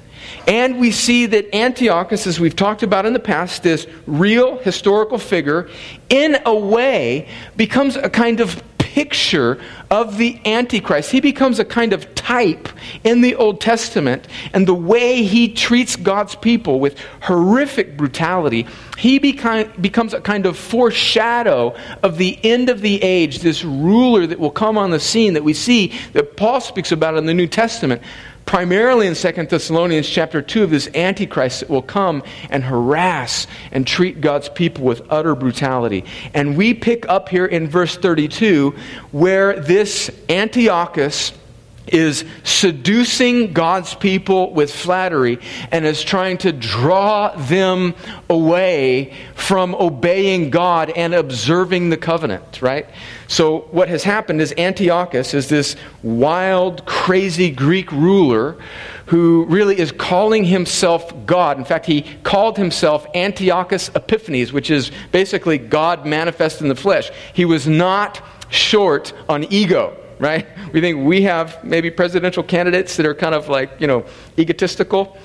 And 0.47 0.81
we 0.81 0.91
see 0.91 1.27
that 1.27 1.55
Antiochus, 1.55 2.27
as 2.27 2.41
we've 2.41 2.57
talked 2.57 2.83
about 2.83 3.05
in 3.05 3.13
the 3.13 3.21
past, 3.21 3.63
this 3.63 3.87
real 4.07 4.59
historical 4.59 5.19
figure, 5.19 5.69
in 6.09 6.39
a 6.47 6.55
way 6.55 7.29
becomes 7.57 7.97
a 7.97 8.09
kind 8.09 8.41
of 8.41 8.63
picture 8.95 9.61
of 9.91 10.19
the 10.19 10.41
Antichrist. 10.45 11.11
He 11.11 11.21
becomes 11.21 11.59
a 11.59 11.65
kind 11.65 11.93
of 11.93 12.13
type 12.15 12.69
in 13.05 13.21
the 13.21 13.35
Old 13.37 13.61
Testament, 13.61 14.27
and 14.53 14.67
the 14.67 14.75
way 14.75 15.23
he 15.23 15.53
treats 15.53 15.97
God's 15.97 16.35
people 16.35 16.81
with 16.81 16.99
horrific 17.23 17.97
brutality, 17.97 18.67
he 18.99 19.19
becomes 19.19 20.13
a 20.13 20.21
kind 20.21 20.45
of 20.45 20.59
foreshadow 20.59 21.75
of 22.03 22.19
the 22.19 22.39
end 22.45 22.69
of 22.69 22.81
the 22.81 23.03
age, 23.03 23.39
this 23.39 23.65
ruler 23.65 24.27
that 24.27 24.39
will 24.39 24.51
come 24.51 24.77
on 24.77 24.91
the 24.91 25.01
scene 25.01 25.35
that 25.35 25.45
we 25.45 25.55
see 25.55 25.93
that 26.13 26.37
Paul 26.37 26.61
speaks 26.61 26.93
about 26.93 27.17
in 27.17 27.27
the 27.27 27.35
New 27.35 27.47
Testament 27.47 28.03
primarily 28.47 29.07
in 29.07 29.15
2 29.15 29.33
Thessalonians 29.47 30.09
chapter 30.09 30.43
2 30.43 30.65
of 30.65 30.71
this 30.71 30.89
antichrist 30.95 31.61
that 31.61 31.71
will 31.71 31.83
come 31.83 32.23
and 32.51 32.65
harass 32.65 33.47
and 33.73 33.87
treat 33.87 34.21
God's 34.21 34.49
people 34.49 34.85
with 34.85 35.03
utter 35.11 35.35
brutality. 35.35 36.05
And 36.35 36.57
we 36.57 36.75
pick 36.75 37.09
up 37.09 37.29
here 37.29 37.47
in 37.47 37.69
verse 37.69 37.97
32 37.97 38.75
where 39.13 39.59
this 39.61 40.11
Antiochus 40.29 41.33
is 41.93 42.25
seducing 42.45 43.53
God's 43.53 43.95
people 43.95 44.53
with 44.53 44.75
flattery 44.75 45.39
and 45.71 45.85
is 45.85 46.03
trying 46.03 46.39
to 46.39 46.53
draw 46.53 47.35
them 47.37 47.95
away 48.29 49.15
from 49.35 49.75
obeying 49.75 50.51
God 50.51 50.91
and 50.91 51.15
observing 51.15 51.91
the 51.91 51.97
covenant, 51.97 52.63
right? 52.63 52.87
So, 53.29 53.61
what 53.71 53.89
has 53.89 54.05
happened 54.05 54.41
is 54.41 54.55
Antiochus 54.57 55.35
is 55.35 55.49
this 55.49 55.77
wild, 56.03 56.87
crazy 56.87 57.51
Greek 57.51 57.91
ruler 57.93 58.57
who 59.07 59.45
really 59.47 59.79
is 59.79 59.93
calling 59.93 60.45
himself 60.45 61.13
God. 61.27 61.59
In 61.59 61.65
fact, 61.65 61.87
he 61.87 62.03
called 62.23 62.57
himself 62.57 63.07
Antiochus 63.15 63.91
Epiphanes, 63.95 64.53
which 64.53 64.71
is 64.71 64.93
basically 65.11 65.59
God 65.59 66.07
manifest 66.07 66.61
in 66.61 66.69
the 66.69 66.77
flesh. 66.77 67.11
He 67.35 67.45
was 67.45 67.67
not 67.67 68.23
short 68.51 69.13
on 69.29 69.45
ego 69.53 70.00
right? 70.21 70.47
We 70.73 70.81
think 70.81 71.05
we 71.05 71.23
have 71.23 71.65
maybe 71.65 71.91
presidential 71.91 72.43
candidates 72.43 72.97
that 72.99 73.07
are 73.07 73.15
kind 73.15 73.35
of 73.35 73.49
like, 73.49 73.81
you 73.81 73.87
know, 73.87 74.05
egotistical. 74.39 75.17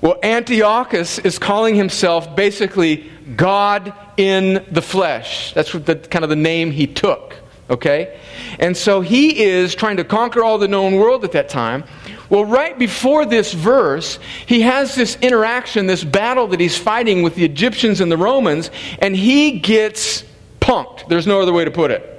Well, 0.00 0.18
Antiochus 0.22 1.20
is 1.20 1.38
calling 1.38 1.76
himself 1.76 2.34
basically 2.34 3.08
God 3.36 3.94
in 4.16 4.64
the 4.70 4.82
flesh. 4.82 5.52
That's 5.52 5.72
what 5.72 5.86
the, 5.86 5.94
kind 5.94 6.24
of 6.24 6.28
the 6.30 6.36
name 6.36 6.72
he 6.72 6.88
took, 6.88 7.36
okay? 7.70 8.18
And 8.58 8.76
so 8.76 9.00
he 9.00 9.44
is 9.44 9.76
trying 9.76 9.98
to 9.98 10.04
conquer 10.04 10.42
all 10.42 10.58
the 10.58 10.66
known 10.66 10.96
world 10.96 11.24
at 11.24 11.32
that 11.32 11.48
time. 11.48 11.84
Well, 12.30 12.44
right 12.46 12.76
before 12.76 13.26
this 13.26 13.52
verse, 13.52 14.18
he 14.46 14.62
has 14.62 14.94
this 14.94 15.16
interaction, 15.20 15.86
this 15.86 16.02
battle 16.02 16.48
that 16.48 16.58
he's 16.58 16.76
fighting 16.76 17.22
with 17.22 17.34
the 17.34 17.44
Egyptians 17.44 18.00
and 18.00 18.10
the 18.10 18.16
Romans, 18.16 18.70
and 18.98 19.14
he 19.14 19.60
gets 19.60 20.24
punked. 20.60 21.06
There's 21.08 21.26
no 21.26 21.42
other 21.42 21.52
way 21.52 21.64
to 21.64 21.70
put 21.70 21.90
it. 21.90 22.11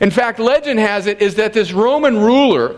In 0.00 0.10
fact, 0.10 0.38
legend 0.38 0.80
has 0.80 1.06
it 1.06 1.20
is 1.20 1.36
that 1.36 1.52
this 1.52 1.72
Roman 1.72 2.18
ruler 2.18 2.76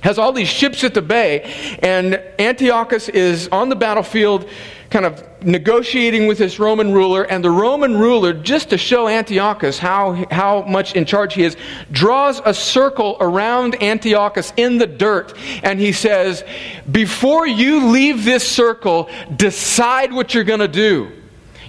has 0.00 0.18
all 0.18 0.32
these 0.32 0.48
ships 0.48 0.84
at 0.84 0.94
the 0.94 1.02
bay, 1.02 1.78
and 1.82 2.20
Antiochus 2.38 3.08
is 3.08 3.48
on 3.48 3.68
the 3.68 3.76
battlefield, 3.76 4.48
kind 4.90 5.04
of 5.04 5.24
negotiating 5.44 6.26
with 6.26 6.38
this 6.38 6.58
Roman 6.58 6.92
ruler, 6.92 7.24
and 7.24 7.44
the 7.44 7.50
Roman 7.50 7.98
ruler, 7.98 8.32
just 8.32 8.70
to 8.70 8.78
show 8.78 9.08
Antiochus 9.08 9.78
how, 9.78 10.24
how 10.30 10.62
much 10.62 10.94
in 10.94 11.04
charge 11.04 11.34
he 11.34 11.42
is, 11.42 11.56
draws 11.90 12.40
a 12.44 12.54
circle 12.54 13.16
around 13.20 13.82
Antiochus 13.82 14.52
in 14.56 14.78
the 14.78 14.86
dirt, 14.86 15.36
and 15.62 15.80
he 15.80 15.92
says, 15.92 16.44
Before 16.90 17.46
you 17.46 17.88
leave 17.88 18.24
this 18.24 18.48
circle, 18.48 19.10
decide 19.34 20.12
what 20.12 20.32
you're 20.32 20.44
going 20.44 20.60
to 20.60 20.68
do. 20.68 21.10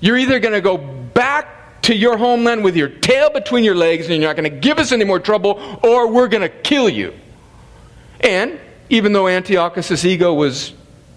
You're 0.02 0.18
either 0.18 0.40
going 0.40 0.54
to 0.54 0.62
go 0.62 0.78
back 0.78 1.59
to 1.90 1.96
your 1.96 2.18
homeland 2.18 2.64
with 2.64 2.76
your 2.76 2.88
tail 2.88 3.32
between 3.32 3.64
your 3.64 3.74
legs 3.74 4.06
and 4.06 4.22
you're 4.22 4.30
not 4.30 4.40
going 4.40 4.48
to 4.48 4.60
give 4.60 4.78
us 4.78 4.92
any 4.92 5.04
more 5.04 5.20
trouble 5.20 5.80
or 5.84 6.08
we're 6.08 6.28
going 6.28 6.44
to 6.44 6.50
kill 6.50 6.88
you. 6.88 7.12
And 8.20 8.60
even 8.92 9.12
though 9.12 9.28
Antiochus' 9.28 10.06
ego 10.06 10.32
was 10.36 10.74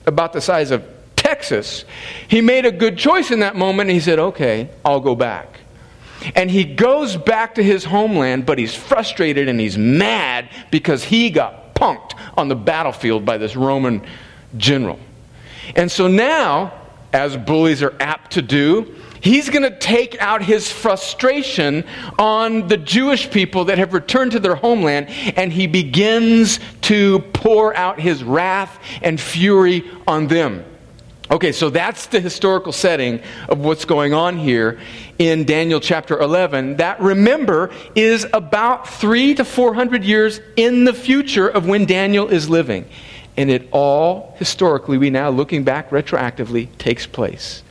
about 0.06 0.32
the 0.32 0.40
size 0.40 0.70
of 0.70 0.82
Texas, 1.14 1.84
he 2.26 2.40
made 2.40 2.64
a 2.64 2.72
good 2.72 2.96
choice 2.96 3.30
in 3.30 3.40
that 3.40 3.54
moment 3.54 3.90
and 3.90 3.94
he 3.94 4.00
said, 4.00 4.18
okay, 4.18 4.70
I'll 4.82 5.00
go 5.00 5.14
back. 5.14 5.58
And 6.34 6.50
he 6.50 6.64
goes 6.64 7.18
back 7.18 7.56
to 7.56 7.62
his 7.62 7.84
homeland, 7.84 8.46
but 8.46 8.56
he's 8.56 8.74
frustrated 8.74 9.50
and 9.50 9.60
he's 9.60 9.76
mad 9.76 10.48
because 10.70 11.04
he 11.04 11.28
got 11.28 11.74
punked 11.74 12.14
on 12.38 12.48
the 12.48 12.56
battlefield 12.56 13.26
by 13.26 13.36
this 13.36 13.56
Roman 13.56 14.00
general. 14.56 14.98
And 15.76 15.92
so 15.92 16.08
now, 16.08 16.72
as 17.12 17.36
bullies 17.36 17.82
are 17.82 17.94
apt 18.00 18.32
to 18.32 18.42
do, 18.42 18.94
He's 19.22 19.48
going 19.50 19.62
to 19.62 19.78
take 19.78 20.20
out 20.20 20.42
his 20.42 20.70
frustration 20.70 21.84
on 22.18 22.66
the 22.66 22.76
Jewish 22.76 23.30
people 23.30 23.66
that 23.66 23.78
have 23.78 23.94
returned 23.94 24.32
to 24.32 24.40
their 24.40 24.56
homeland, 24.56 25.10
and 25.36 25.52
he 25.52 25.68
begins 25.68 26.58
to 26.82 27.20
pour 27.32 27.74
out 27.76 28.00
his 28.00 28.24
wrath 28.24 28.80
and 29.00 29.20
fury 29.20 29.88
on 30.08 30.26
them. 30.26 30.64
Okay, 31.30 31.52
so 31.52 31.70
that's 31.70 32.06
the 32.06 32.20
historical 32.20 32.72
setting 32.72 33.22
of 33.48 33.60
what's 33.60 33.84
going 33.84 34.12
on 34.12 34.38
here 34.38 34.80
in 35.20 35.44
Daniel 35.44 35.78
chapter 35.78 36.18
11. 36.18 36.78
That, 36.78 37.00
remember, 37.00 37.70
is 37.94 38.26
about 38.32 38.88
three 38.88 39.36
to 39.36 39.44
four 39.44 39.72
hundred 39.72 40.02
years 40.02 40.40
in 40.56 40.82
the 40.82 40.92
future 40.92 41.48
of 41.48 41.66
when 41.68 41.86
Daniel 41.86 42.26
is 42.26 42.50
living. 42.50 42.86
And 43.36 43.50
it 43.50 43.68
all, 43.72 44.34
historically, 44.38 44.98
we 44.98 45.10
now, 45.10 45.30
looking 45.30 45.64
back 45.64 45.90
retroactively, 45.90 46.68
takes 46.78 47.06
place. 47.06 47.62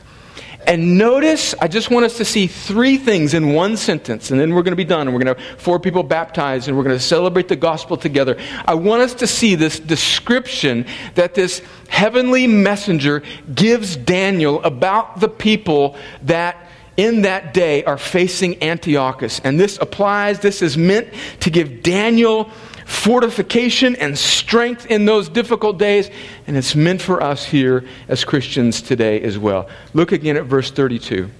And 0.66 0.96
notice, 0.96 1.56
I 1.60 1.66
just 1.66 1.90
want 1.90 2.06
us 2.06 2.18
to 2.18 2.24
see 2.24 2.46
three 2.46 2.96
things 2.96 3.34
in 3.34 3.52
one 3.52 3.76
sentence, 3.76 4.30
and 4.30 4.38
then 4.38 4.54
we're 4.54 4.62
going 4.62 4.72
to 4.72 4.76
be 4.76 4.84
done, 4.84 5.08
and 5.08 5.14
we're 5.14 5.22
going 5.22 5.34
to 5.34 5.42
have 5.42 5.60
four 5.60 5.80
people 5.80 6.04
baptized, 6.04 6.68
and 6.68 6.76
we're 6.76 6.84
going 6.84 6.96
to 6.96 7.02
celebrate 7.02 7.48
the 7.48 7.56
gospel 7.56 7.96
together. 7.96 8.38
I 8.64 8.74
want 8.74 9.02
us 9.02 9.14
to 9.14 9.26
see 9.26 9.56
this 9.56 9.80
description 9.80 10.86
that 11.16 11.34
this 11.34 11.62
heavenly 11.88 12.46
messenger 12.46 13.24
gives 13.52 13.96
Daniel 13.96 14.62
about 14.62 15.18
the 15.18 15.28
people 15.28 15.96
that 16.22 16.56
in 16.96 17.22
that 17.22 17.54
day 17.54 17.82
are 17.84 17.98
facing 17.98 18.62
Antiochus. 18.62 19.40
And 19.42 19.58
this 19.58 19.78
applies, 19.80 20.40
this 20.40 20.62
is 20.62 20.76
meant 20.76 21.08
to 21.40 21.50
give 21.50 21.82
Daniel 21.82 22.50
fortification 22.92 23.96
and 23.96 24.16
strength 24.16 24.86
in 24.86 25.06
those 25.06 25.28
difficult 25.28 25.78
days, 25.78 26.10
and 26.46 26.56
it's 26.56 26.76
meant 26.76 27.00
for 27.00 27.22
us 27.22 27.44
here 27.46 27.84
as 28.06 28.22
Christians 28.22 28.82
today 28.82 29.20
as 29.22 29.38
well. 29.38 29.68
Look 29.94 30.12
again 30.12 30.36
at 30.36 30.44
verse 30.44 30.70
32. 30.70 31.30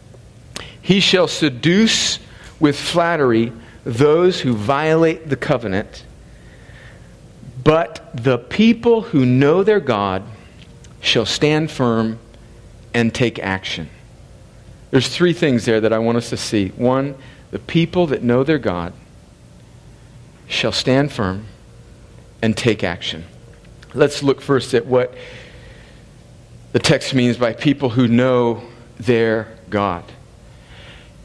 He 0.80 0.98
shall 0.98 1.28
seduce 1.28 2.18
with 2.58 2.76
flattery 2.76 3.52
those 3.84 4.40
who 4.40 4.54
violate 4.54 5.28
the 5.28 5.36
covenant, 5.36 6.04
but 7.62 8.10
the 8.14 8.38
people 8.38 9.02
who 9.02 9.26
know 9.26 9.62
their 9.62 9.80
God 9.80 10.24
shall 11.00 11.26
stand 11.26 11.70
firm 11.70 12.18
and 12.94 13.14
take 13.14 13.38
action. 13.38 13.88
There's 14.90 15.08
three 15.08 15.32
things 15.32 15.64
there 15.64 15.80
that 15.80 15.92
I 15.92 15.98
want 15.98 16.18
us 16.18 16.30
to 16.30 16.36
see. 16.36 16.68
One, 16.70 17.14
the 17.50 17.58
people 17.58 18.06
that 18.08 18.22
know 18.22 18.42
their 18.42 18.58
God 18.58 18.94
shall 20.52 20.72
stand 20.72 21.10
firm 21.12 21.46
and 22.42 22.56
take 22.56 22.84
action. 22.84 23.24
Let's 23.94 24.22
look 24.22 24.40
first 24.40 24.74
at 24.74 24.86
what 24.86 25.14
the 26.72 26.78
text 26.78 27.14
means 27.14 27.36
by 27.36 27.52
people 27.52 27.90
who 27.90 28.08
know 28.08 28.62
their 28.98 29.56
God. 29.70 30.04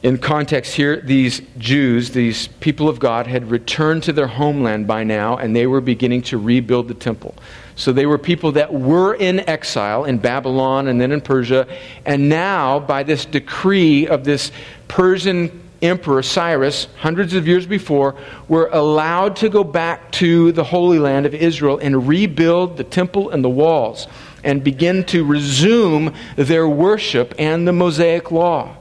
In 0.03 0.17
context 0.17 0.75
here, 0.75 1.01
these 1.01 1.41
Jews, 1.57 2.11
these 2.11 2.47
people 2.47 2.87
of 2.87 2.99
God, 2.99 3.25
had 3.25 3.49
returned 3.49 4.03
to 4.03 4.13
their 4.13 4.27
homeland 4.27 4.85
by 4.85 5.03
now, 5.03 5.37
and 5.37 5.55
they 5.55 5.65
were 5.65 5.81
beginning 5.81 6.21
to 6.23 6.37
rebuild 6.37 6.87
the 6.87 6.93
temple. 6.93 7.35
So 7.75 7.91
they 7.91 8.05
were 8.05 8.17
people 8.17 8.51
that 8.53 8.71
were 8.71 9.15
in 9.15 9.39
exile 9.49 10.05
in 10.05 10.19
Babylon 10.19 10.87
and 10.87 11.01
then 11.01 11.11
in 11.11 11.19
Persia, 11.19 11.67
and 12.05 12.29
now, 12.29 12.79
by 12.79 13.03
this 13.03 13.25
decree 13.25 14.07
of 14.07 14.23
this 14.23 14.51
Persian 14.87 15.66
Emperor 15.81 16.23
Cyrus, 16.23 16.87
hundreds 16.97 17.33
of 17.33 17.47
years 17.47 17.65
before, 17.65 18.15
were 18.47 18.69
allowed 18.71 19.35
to 19.37 19.49
go 19.49 19.63
back 19.63 20.11
to 20.13 20.51
the 20.51 20.63
Holy 20.63 20.99
Land 20.99 21.25
of 21.25 21.33
Israel 21.33 21.77
and 21.79 22.07
rebuild 22.07 22.77
the 22.77 22.83
temple 22.83 23.29
and 23.29 23.43
the 23.43 23.49
walls 23.49 24.07
and 24.43 24.63
begin 24.63 25.03
to 25.05 25.25
resume 25.25 26.13
their 26.35 26.67
worship 26.67 27.35
and 27.37 27.67
the 27.67 27.73
Mosaic 27.73 28.31
Law. 28.31 28.75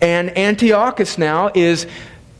And 0.00 0.36
Antiochus 0.36 1.18
now 1.18 1.50
is 1.54 1.86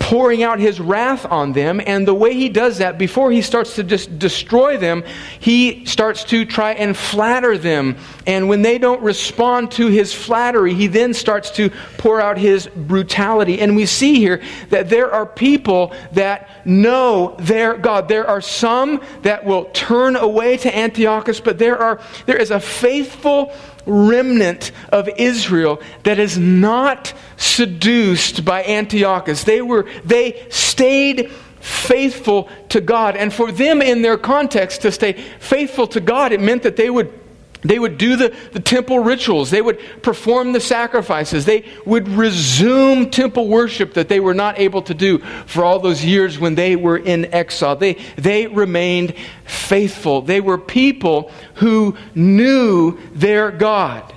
pouring 0.08 0.42
out 0.42 0.58
his 0.58 0.80
wrath 0.80 1.26
on 1.26 1.52
them. 1.52 1.82
And 1.86 2.08
the 2.08 2.14
way 2.14 2.32
he 2.32 2.48
does 2.48 2.78
that, 2.78 2.96
before 2.96 3.30
he 3.30 3.42
starts 3.42 3.74
to 3.74 3.84
just 3.84 4.18
destroy 4.18 4.78
them, 4.78 5.04
he 5.38 5.84
starts 5.84 6.24
to 6.24 6.46
try 6.46 6.72
and 6.72 6.96
flatter 6.96 7.58
them. 7.58 7.94
And 8.26 8.48
when 8.48 8.62
they 8.62 8.78
don't 8.78 9.02
respond 9.02 9.70
to 9.72 9.88
his 9.88 10.14
flattery, 10.14 10.72
he 10.72 10.86
then 10.86 11.12
starts 11.12 11.50
to 11.52 11.68
pour 11.98 12.22
out 12.22 12.38
his 12.38 12.68
brutality. 12.68 13.60
And 13.60 13.76
we 13.76 13.84
see 13.84 14.14
here 14.14 14.40
that 14.70 14.88
there 14.88 15.12
are 15.12 15.26
people 15.26 15.92
that 16.12 16.66
know 16.66 17.36
their 17.38 17.76
God. 17.76 18.08
There 18.08 18.26
are 18.26 18.40
some 18.40 19.02
that 19.24 19.44
will 19.44 19.66
turn 19.74 20.16
away 20.16 20.56
to 20.56 20.74
Antiochus, 20.74 21.38
but 21.38 21.58
there 21.58 21.76
are 21.76 22.00
there 22.24 22.38
is 22.38 22.50
a 22.50 22.60
faithful 22.60 23.54
remnant 23.88 24.70
of 24.90 25.08
Israel 25.16 25.80
that 26.04 26.18
is 26.18 26.38
not 26.38 27.12
seduced 27.36 28.44
by 28.44 28.62
Antiochus. 28.64 29.44
They 29.44 29.62
were 29.62 29.88
they 30.04 30.46
stayed 30.50 31.30
faithful 31.60 32.48
to 32.68 32.80
God. 32.80 33.16
And 33.16 33.32
for 33.32 33.50
them 33.50 33.82
in 33.82 34.02
their 34.02 34.16
context 34.16 34.82
to 34.82 34.92
stay 34.92 35.12
faithful 35.12 35.86
to 35.88 36.00
God, 36.00 36.32
it 36.32 36.40
meant 36.40 36.62
that 36.62 36.76
they 36.76 36.90
would 36.90 37.12
they 37.62 37.78
would 37.78 37.98
do 37.98 38.16
the, 38.16 38.34
the 38.52 38.60
temple 38.60 39.00
rituals. 39.00 39.50
They 39.50 39.62
would 39.62 39.80
perform 40.02 40.52
the 40.52 40.60
sacrifices. 40.60 41.44
They 41.44 41.64
would 41.84 42.08
resume 42.08 43.10
temple 43.10 43.48
worship 43.48 43.94
that 43.94 44.08
they 44.08 44.20
were 44.20 44.34
not 44.34 44.58
able 44.58 44.82
to 44.82 44.94
do 44.94 45.18
for 45.46 45.64
all 45.64 45.78
those 45.80 46.04
years 46.04 46.38
when 46.38 46.54
they 46.54 46.76
were 46.76 46.98
in 46.98 47.32
exile. 47.34 47.76
They, 47.76 47.94
they 48.16 48.46
remained 48.46 49.14
faithful. 49.44 50.22
They 50.22 50.40
were 50.40 50.58
people 50.58 51.32
who 51.54 51.96
knew 52.14 52.98
their 53.12 53.50
God. 53.50 54.14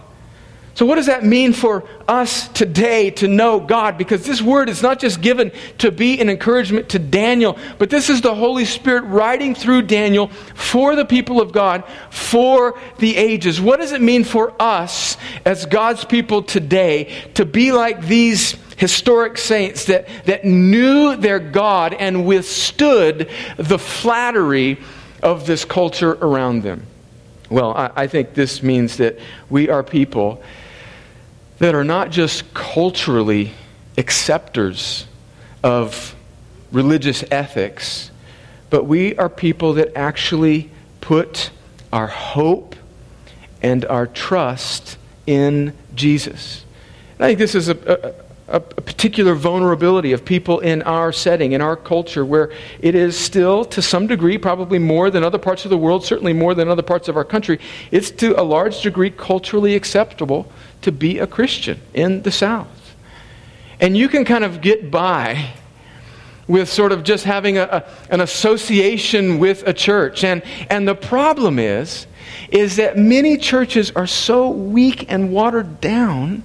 So, 0.82 0.88
what 0.88 0.96
does 0.96 1.06
that 1.06 1.24
mean 1.24 1.54
for 1.54 1.84
us 2.08 2.48
today 2.48 3.12
to 3.12 3.28
know 3.28 3.60
God? 3.60 4.00
Because 4.00 4.26
this 4.26 4.42
word 4.42 4.68
is 4.68 4.82
not 4.82 4.98
just 4.98 5.22
given 5.22 5.52
to 5.78 5.92
be 5.92 6.20
an 6.20 6.28
encouragement 6.28 6.90
to 6.90 6.98
Daniel, 6.98 7.56
but 7.78 7.92
this 7.92 8.10
is 8.10 8.22
the 8.22 8.34
Holy 8.34 8.66
Spirit 8.66 9.04
writing 9.04 9.54
through 9.54 9.84
Daniel 9.84 10.30
for 10.56 10.96
the 10.96 11.06
people 11.06 11.40
of 11.40 11.52
God 11.52 11.84
for 12.10 12.80
the 12.98 13.16
ages. 13.16 13.62
What 13.62 13.80
does 13.80 13.92
it 13.92 14.02
mean 14.02 14.24
for 14.24 14.60
us 14.60 15.18
as 15.46 15.68
God's 15.68 16.04
people 16.04 16.42
today 16.42 17.14
to 17.36 17.46
be 17.46 17.72
like 17.72 18.08
these 18.08 18.56
historic 18.78 19.38
saints 19.38 19.86
that, 19.86 20.08
that 20.26 20.46
knew 20.46 21.16
their 21.16 21.38
God 21.38 21.94
and 21.94 22.26
withstood 22.26 23.30
the 23.58 23.78
flattery 23.78 24.80
of 25.22 25.46
this 25.46 25.64
culture 25.64 26.14
around 26.14 26.64
them? 26.64 26.88
Well, 27.52 27.72
I, 27.76 27.92
I 27.96 28.08
think 28.08 28.34
this 28.34 28.64
means 28.64 28.98
that 28.98 29.20
we 29.48 29.70
are 29.70 29.84
people 29.84 30.42
that 31.62 31.76
are 31.76 31.84
not 31.84 32.10
just 32.10 32.52
culturally 32.56 33.52
acceptors 33.96 35.06
of 35.64 36.16
religious 36.72 37.24
ethics, 37.30 38.10
but 38.72 38.86
we 38.86 39.16
are 39.18 39.30
people 39.30 39.74
that 39.74 39.96
actually 39.96 40.72
put 41.02 41.52
our 41.94 42.08
hope 42.08 42.76
and 43.62 43.86
our 43.86 44.08
trust 44.08 44.98
in 45.28 45.72
Jesus. 45.94 46.66
And 47.20 47.26
I 47.26 47.28
think 47.28 47.38
this 47.38 47.54
is 47.54 47.70
a, 47.70 47.78
a, 47.86 48.21
a, 48.52 48.60
particular 48.60 49.34
vulnerability 49.34 50.12
of 50.12 50.24
people 50.24 50.60
in 50.60 50.82
our 50.84 51.12
setting, 51.12 51.54
in 51.54 51.62
our 51.62 51.76
culture, 51.76 52.26
where 52.26 52.52
it 52.80 52.94
is 52.94 53.18
still, 53.18 53.66
to 53.66 53.82
some 53.82 54.08
degree, 54.08 54.38
probably 54.38 54.80
more 54.80 55.10
than 55.10 55.24
other 55.24 55.38
parts 55.38 55.66
of 55.66 55.72
the 55.72 55.78
world, 55.78 56.04
certainly 56.04 56.34
more 56.34 56.54
than 56.54 56.68
other 56.68 56.82
parts 56.82 57.08
of 57.08 57.18
our 57.18 57.24
country, 57.24 57.60
it's 57.92 58.12
to 58.12 58.40
a 58.40 58.44
large 58.44 58.82
degree 58.82 59.10
culturally 59.10 59.76
acceptable 59.76 60.52
to 60.82 60.92
be 60.92 61.20
a 61.20 61.28
Christian 61.28 61.80
in 61.94 62.22
the 62.24 62.32
South. 62.32 62.96
And 63.80 63.98
you 63.98 64.08
can 64.08 64.26
kind 64.26 64.44
of 64.44 64.62
get 64.62 64.92
by 64.92 65.54
with 66.48 66.70
sort 66.70 66.92
of 66.92 67.04
just 67.04 67.24
having 67.24 67.58
a, 67.58 67.64
a, 67.64 67.86
an 68.10 68.22
association 68.22 69.40
with 69.40 69.66
a 69.66 69.74
church. 69.74 70.24
And, 70.24 70.44
and 70.70 70.88
the 70.88 70.96
problem 70.96 71.58
is, 71.58 72.08
is 72.50 72.76
that 72.76 72.98
many 72.98 73.38
churches 73.38 73.92
are 73.92 74.08
so 74.08 74.50
weak 74.50 75.12
and 75.12 75.32
watered 75.32 75.80
down 75.82 76.44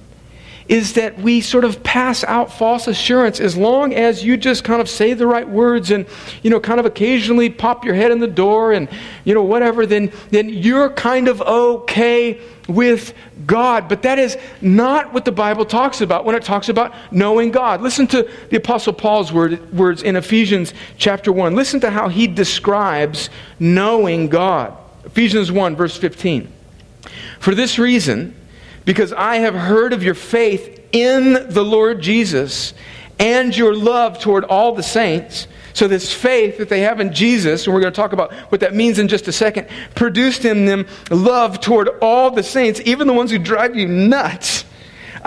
is 0.67 0.93
that 0.93 1.17
we 1.19 1.39
sort 1.39 1.63
of 1.63 1.81
pass 1.83 2.23
out 2.25 2.51
false 2.51 2.87
assurance 2.87 3.39
as 3.39 3.55
long 3.55 3.93
as 3.93 4.23
you 4.23 4.35
just 4.35 4.63
kind 4.63 4.81
of 4.81 4.89
say 4.89 5.13
the 5.13 5.25
right 5.25 5.47
words 5.47 5.91
and 5.91 6.05
you 6.43 6.49
know 6.49 6.59
kind 6.59 6.79
of 6.79 6.85
occasionally 6.85 7.49
pop 7.49 7.85
your 7.85 7.95
head 7.95 8.11
in 8.11 8.19
the 8.19 8.27
door 8.27 8.73
and 8.73 8.89
you 9.23 9.33
know 9.33 9.43
whatever 9.43 9.85
then 9.85 10.11
then 10.29 10.49
you're 10.49 10.89
kind 10.89 11.27
of 11.27 11.41
okay 11.41 12.39
with 12.67 13.13
God. 13.45 13.87
But 13.87 14.01
that 14.01 14.19
is 14.19 14.37
not 14.61 15.13
what 15.13 15.25
the 15.25 15.31
Bible 15.31 15.65
talks 15.65 16.01
about 16.01 16.25
when 16.25 16.35
it 16.35 16.43
talks 16.43 16.69
about 16.69 16.93
knowing 17.11 17.51
God. 17.51 17.81
Listen 17.81 18.07
to 18.07 18.29
the 18.49 18.57
Apostle 18.57 18.93
Paul's 18.93 19.31
word, 19.31 19.71
words 19.73 20.03
in 20.03 20.15
Ephesians 20.15 20.73
chapter 20.97 21.31
1. 21.31 21.55
Listen 21.55 21.79
to 21.81 21.89
how 21.89 22.09
he 22.09 22.27
describes 22.27 23.29
knowing 23.59 24.27
God. 24.27 24.77
Ephesians 25.05 25.51
1, 25.51 25.75
verse 25.75 25.95
15. 25.95 26.51
For 27.39 27.55
this 27.55 27.79
reason, 27.79 28.35
because 28.87 29.13
I 29.13 29.35
have 29.35 29.53
heard 29.53 29.93
of 29.93 30.01
your 30.01 30.15
faith 30.15 30.81
in 30.91 31.33
the 31.49 31.63
Lord 31.63 32.01
Jesus 32.01 32.73
and 33.19 33.55
your 33.55 33.75
love 33.75 34.17
toward 34.17 34.43
all 34.45 34.73
the 34.73 34.81
saints 34.81 35.47
so, 35.77 35.87
this 35.87 36.11
faith 36.11 36.57
that 36.57 36.69
they 36.69 36.79
have 36.79 36.99
in 36.99 37.13
Jesus, 37.13 37.67
and 37.67 37.73
we're 37.75 37.81
going 37.81 37.93
to 37.93 37.95
talk 37.95 38.11
about 38.11 38.33
what 38.51 38.61
that 38.61 38.73
means 38.73 38.97
in 38.97 39.07
just 39.07 39.27
a 39.27 39.31
second, 39.31 39.67
produced 39.93 40.43
in 40.43 40.65
them 40.65 40.87
love 41.11 41.61
toward 41.61 41.89
all 42.01 42.31
the 42.31 42.41
saints, 42.41 42.81
even 42.83 43.05
the 43.05 43.13
ones 43.13 43.29
who 43.29 43.37
drive 43.37 43.75
you 43.75 43.87
nuts. 43.87 44.65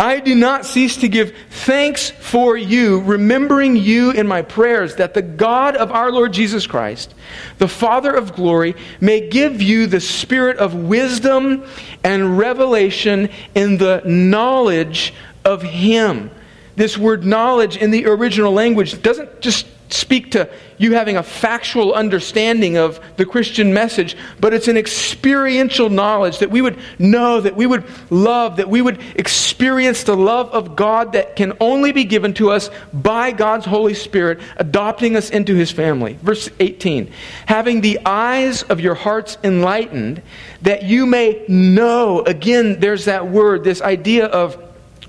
I 0.00 0.20
do 0.20 0.34
not 0.34 0.64
cease 0.64 0.96
to 0.96 1.08
give 1.08 1.36
thanks 1.50 2.08
for 2.08 2.56
you, 2.56 3.00
remembering 3.02 3.76
you 3.76 4.12
in 4.12 4.26
my 4.26 4.40
prayers, 4.40 4.96
that 4.96 5.12
the 5.12 5.20
God 5.20 5.76
of 5.76 5.92
our 5.92 6.10
Lord 6.10 6.32
Jesus 6.32 6.66
Christ, 6.66 7.14
the 7.58 7.68
Father 7.68 8.10
of 8.10 8.34
glory, 8.34 8.76
may 8.98 9.28
give 9.28 9.60
you 9.60 9.86
the 9.86 10.00
spirit 10.00 10.56
of 10.56 10.74
wisdom 10.74 11.66
and 12.02 12.38
revelation 12.38 13.28
in 13.54 13.76
the 13.76 14.00
knowledge 14.06 15.12
of 15.44 15.60
Him. 15.60 16.30
This 16.76 16.96
word 16.96 17.26
knowledge 17.26 17.76
in 17.76 17.90
the 17.90 18.06
original 18.06 18.54
language 18.54 19.02
doesn't 19.02 19.42
just 19.42 19.66
speak 19.92 20.30
to 20.32 20.48
you 20.78 20.94
having 20.94 21.16
a 21.16 21.22
factual 21.22 21.92
understanding 21.92 22.78
of 22.78 23.00
the 23.16 23.26
Christian 23.26 23.74
message, 23.74 24.16
but 24.40 24.54
it's 24.54 24.68
an 24.68 24.76
experiential 24.76 25.90
knowledge 25.90 26.38
that 26.38 26.50
we 26.50 26.62
would 26.62 26.78
know, 26.98 27.40
that 27.40 27.54
we 27.54 27.66
would 27.66 27.84
love, 28.10 28.56
that 28.56 28.70
we 28.70 28.80
would 28.80 29.00
experience 29.16 30.04
the 30.04 30.16
love 30.16 30.48
of 30.50 30.76
God 30.76 31.12
that 31.12 31.36
can 31.36 31.52
only 31.60 31.92
be 31.92 32.04
given 32.04 32.32
to 32.34 32.50
us 32.50 32.70
by 32.92 33.30
God's 33.30 33.66
Holy 33.66 33.94
Spirit, 33.94 34.40
adopting 34.56 35.16
us 35.16 35.30
into 35.30 35.54
his 35.54 35.70
family. 35.70 36.18
Verse 36.22 36.48
18 36.58 37.12
having 37.46 37.80
the 37.80 37.98
eyes 38.06 38.62
of 38.62 38.80
your 38.80 38.94
hearts 38.94 39.36
enlightened, 39.42 40.22
that 40.62 40.84
you 40.84 41.04
may 41.04 41.44
know. 41.48 42.22
Again, 42.22 42.80
there's 42.80 43.04
that 43.06 43.28
word, 43.28 43.64
this 43.64 43.82
idea 43.82 44.26
of 44.26 44.56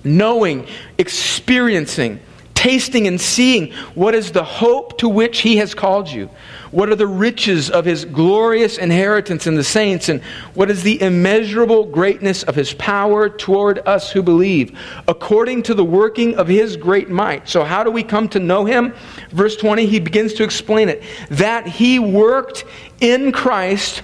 knowing, 0.04 0.67
experiencing 0.98 2.20
tasting 2.62 3.08
and 3.08 3.19
seeing 3.19 3.71
what 3.95 4.13
is 4.13 4.32
the 4.32 4.43
hope 4.43 4.95
to 5.00 5.10
which 5.10 5.39
He 5.39 5.58
has 5.58 5.74
called 5.74 6.08
you. 6.08 6.30
What 6.69 6.89
are 6.89 6.95
the 6.95 7.08
riches 7.08 7.71
of 7.71 7.86
His 7.86 8.06
glorious 8.06 8.78
inheritance 8.78 9.47
in 9.47 9.56
the 9.56 9.63
saints, 9.63 10.10
and 10.10 10.21
what 10.54 10.69
is 10.69 10.84
the 10.84 11.02
immeasurable 11.02 11.86
greatness 11.86 12.43
of 12.43 12.54
His 12.54 12.71
power 12.76 13.30
toward 13.30 13.80
us 13.88 14.12
who 14.12 14.21
believe, 14.21 14.78
according 15.08 15.63
to 15.63 15.74
the 15.74 15.84
working 15.84 16.36
of 16.36 16.47
His 16.47 16.78
great 16.78 17.10
might. 17.10 17.50
So, 17.50 17.63
how 17.63 17.84
do 17.84 17.89
we 17.89 18.04
come 18.04 18.30
to 18.30 18.39
know 18.39 18.63
Him? 18.63 18.93
Verse 19.32 19.56
20, 19.56 19.88
he 19.88 20.00
begins 20.00 20.36
to 20.36 20.43
explain 20.43 20.88
it 20.88 21.02
that 21.32 21.65
He 21.65 21.97
worked 21.97 22.63
in 23.00 23.32
Christ 23.32 24.04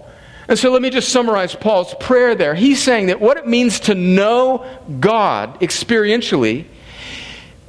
And 0.47 0.57
so 0.57 0.71
let 0.71 0.81
me 0.81 0.89
just 0.89 1.09
summarize 1.09 1.55
Paul's 1.55 1.93
prayer 1.95 2.35
there. 2.35 2.55
He's 2.55 2.81
saying 2.81 3.07
that 3.07 3.21
what 3.21 3.37
it 3.37 3.47
means 3.47 3.81
to 3.81 3.95
know 3.95 4.65
God 4.99 5.59
experientially 5.61 6.65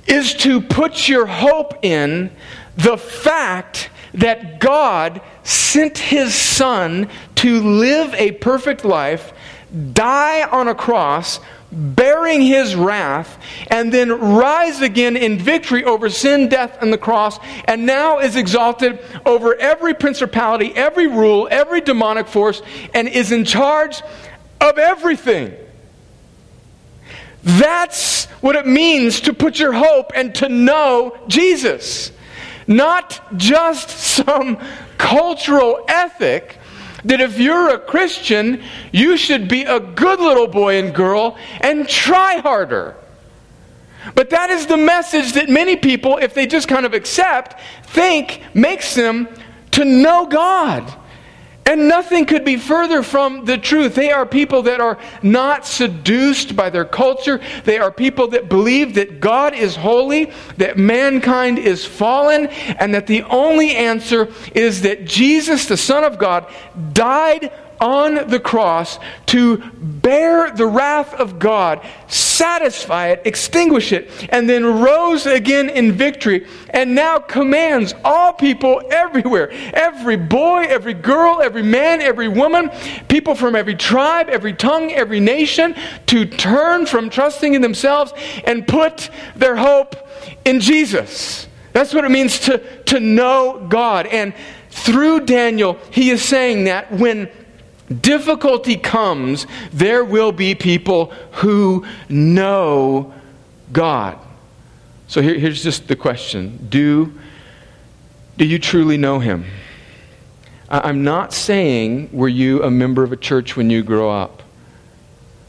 is 0.07 0.35
to 0.35 0.61
put 0.61 1.09
your 1.09 1.27
hope 1.27 1.85
in 1.85 2.31
the 2.77 2.97
fact 2.97 3.91
that 4.15 4.61
God 4.61 5.21
sent 5.43 5.99
his 5.99 6.35
son 6.35 7.09
to 7.37 7.61
live 7.61 8.15
a 8.15 8.33
perfect 8.33 8.85
life, 8.85 9.33
die 9.93 10.43
on 10.49 10.69
a 10.69 10.75
cross, 10.75 11.41
bearing 11.73 12.43
his 12.43 12.77
wrath, 12.77 13.43
and 13.69 13.91
then 13.91 14.13
rise 14.13 14.83
again 14.83 15.17
in 15.17 15.39
victory 15.39 15.85
over 15.85 16.11
sin, 16.11 16.49
death, 16.49 16.77
and 16.83 16.93
the 16.93 16.99
cross, 16.99 17.39
and 17.65 17.87
now 17.87 18.19
is 18.19 18.37
exalted 18.37 18.99
over 19.25 19.55
every 19.55 19.95
principality, 19.95 20.73
every 20.77 21.07
rule, 21.07 21.49
every 21.51 21.81
demonic 21.81 22.29
force, 22.29 22.61
and 22.93 23.09
is 23.09 23.33
in 23.33 23.45
charge 23.45 24.03
of 24.61 24.79
everything. 24.79 25.55
That's 27.43 28.27
what 28.43 28.55
it 28.55 28.67
means 28.67 29.23
to 29.23 29.33
put 29.33 29.59
your 29.59 29.73
hope 29.73 30.13
and 30.15 30.35
to 30.37 30.49
know 30.49 31.17
Jesus. 31.27 32.13
Not 32.67 33.21
just 33.37 33.91
some 33.91 34.59
cultural 34.99 35.85
ethic 35.89 36.59
that 37.05 37.21
if 37.21 37.39
you're 37.39 37.75
a 37.75 37.79
Christian, 37.79 38.63
you 38.93 39.17
should 39.17 39.49
be 39.49 39.63
a 39.63 39.81
good 39.81 40.21
little 40.21 40.47
boy 40.47 40.79
and 40.79 40.95
girl 40.95 41.37
and 41.61 41.89
try 41.89 42.37
harder. 42.37 42.97
But 44.15 44.31
that 44.31 44.51
is 44.51 44.67
the 44.67 44.77
message 44.77 45.33
that 45.35 45.49
many 45.49 45.77
people, 45.77 46.19
if 46.19 46.35
they 46.35 46.47
just 46.47 46.69
kind 46.69 46.85
of 46.85 46.95
accept, 46.95 47.61
think 47.85 48.43
makes 48.55 48.95
them 48.95 49.29
to 49.73 49.85
know 49.85 50.27
God. 50.27 50.93
And 51.65 51.89
nothing 51.89 52.27
could 52.27 52.45
be 52.45 52.57
further 52.57 53.05
from 53.05 53.45
the 53.45 53.57
truth. 53.57 53.95
They 53.95 54.11
are 54.11 54.27
people 54.27 54.63
that 54.63 54.81
are 54.81 54.99
not 55.23 55.65
seduced 55.65 56.57
by 56.57 56.71
their 56.71 56.85
culture. 56.85 57.41
They 57.65 57.79
are 57.79 57.93
people 57.93 58.29
that 58.29 58.49
believe 58.49 58.95
that 58.95 59.21
God 59.21 59.55
is 59.55 59.77
holy, 59.77 60.33
that 60.57 60.77
mankind 60.77 61.61
is 61.61 61.85
fallen, 61.85 62.49
and 62.49 62.93
that 62.95 63.07
the 63.07 63.23
only 63.25 63.77
answer 63.77 64.33
is 64.55 64.83
that 64.83 65.05
Jesus, 65.05 65.67
the 65.67 65.77
Son 65.77 66.03
of 66.03 66.19
God, 66.19 66.51
died 66.93 67.53
on 67.83 68.29
the 68.29 68.39
cross 68.39 69.01
to 69.27 69.59
bear 69.59 70.53
the 70.53 70.67
wrath 70.67 71.13
of 71.15 71.41
God, 71.41 71.85
satisfy 72.07 73.09
it, 73.09 73.23
extinguish 73.25 73.91
it, 73.93 74.09
and 74.31 74.49
then 74.49 74.65
rose 74.65 75.27
again 75.27 75.69
in 75.69 75.91
victory, 75.93 76.47
and 76.71 76.95
now 76.95 77.19
commands 77.19 77.93
all 78.05 78.33
people 78.33 78.83
everywhere 78.91 79.51
every 79.75 80.17
boy, 80.17 80.63
every 80.63 80.95
girl, 80.95 81.41
every 81.43 81.63
man, 81.63 82.01
every 82.01 82.29
woman, 82.29 82.71
people 83.09 83.35
from 83.35 83.57
every 83.57 83.75
tribe, 83.75 84.29
every 84.29 84.53
tongue, 84.53 84.93
every 84.93 85.19
nation 85.19 85.75
to 86.07 86.25
turn 86.25 86.87
from 86.87 87.11
trusting 87.11 87.55
in 87.55 87.63
themselves 87.63 88.13
and 88.45 88.67
put 88.67 89.11
their 89.35 89.57
hope 89.57 89.97
in 90.45 90.61
Jesus. 90.61 91.49
That's 91.73 91.93
what 91.93 92.05
it 92.05 92.11
means 92.11 92.39
to, 92.41 92.59
to 92.85 93.01
know 93.01 93.67
God. 93.69 94.07
And 94.07 94.35
through 94.71 95.27
Daniel, 95.27 95.79
he 95.91 96.11
is 96.11 96.23
saying 96.23 96.65
that 96.65 96.93
when 96.93 97.29
difficulty 97.93 98.77
comes, 98.77 99.47
there 99.73 100.05
will 100.05 100.33
be 100.33 100.55
people 100.55 101.07
who 101.33 101.85
know 102.09 103.13
God. 103.73 104.19
So 105.07 105.21
here, 105.21 105.39
here's 105.39 105.63
just 105.63 105.89
the 105.89 105.97
question 105.97 106.67
Do, 106.69 107.13
do 108.37 108.45
you 108.45 108.59
truly 108.59 108.97
know 108.97 109.19
Him? 109.19 109.45
I'm 110.69 111.05
not 111.05 111.35
saying, 111.35 112.09
were 112.13 112.29
you 112.29 112.63
a 112.63 112.71
member 112.71 113.03
of 113.03 113.13
a 113.13 113.17
church 113.17 113.57
when 113.57 113.69
you 113.69 113.83
grow 113.83 114.11
up? 114.11 114.43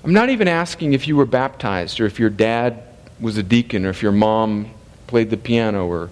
I'm 0.04 0.12
not 0.12 0.30
even 0.30 0.50
asking 0.50 0.92
if 0.94 1.08
you 1.08 1.16
were 1.16 1.26
baptized 1.26 2.02
or 2.02 2.06
if 2.06 2.20
your 2.20 2.30
dad 2.30 2.84
was 3.22 3.38
a 3.38 3.44
deacon 3.44 3.86
or 3.86 3.90
if 3.90 4.02
your 4.02 4.12
mom 4.12 4.70
played 5.08 5.30
the 5.30 5.38
piano 5.38 5.88
or 5.88 6.10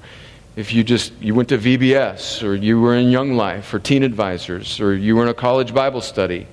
if 0.62 0.72
you 0.72 0.84
just 0.84 1.12
you 1.20 1.34
went 1.34 1.50
to 1.50 1.58
VBS 1.58 2.44
or 2.44 2.54
you 2.54 2.80
were 2.80 2.96
in 2.96 3.10
Young 3.10 3.34
Life 3.34 3.74
or 3.74 3.80
Teen 3.80 4.04
Advisors 4.04 4.80
or 4.80 4.96
you 4.96 5.16
were 5.16 5.24
in 5.24 5.30
a 5.30 5.34
college 5.34 5.74
Bible 5.74 6.02
study. 6.02 6.48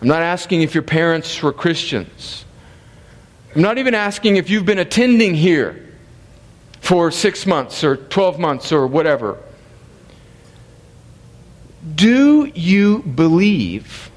I'm 0.00 0.06
not 0.06 0.22
asking 0.22 0.62
if 0.62 0.72
your 0.72 0.84
parents 0.84 1.42
were 1.42 1.52
Christians. 1.52 2.44
I'm 3.56 3.62
not 3.62 3.76
even 3.76 3.92
asking 3.92 4.36
if 4.36 4.48
you've 4.48 4.64
been 4.64 4.78
attending 4.78 5.34
here 5.34 5.84
for 6.80 7.10
6 7.10 7.46
months 7.46 7.82
or 7.82 7.96
12 7.96 8.38
months 8.38 8.70
or 8.70 8.86
whatever. 8.86 9.42
Do 11.96 12.52
you 12.54 13.00
believe 13.02 14.12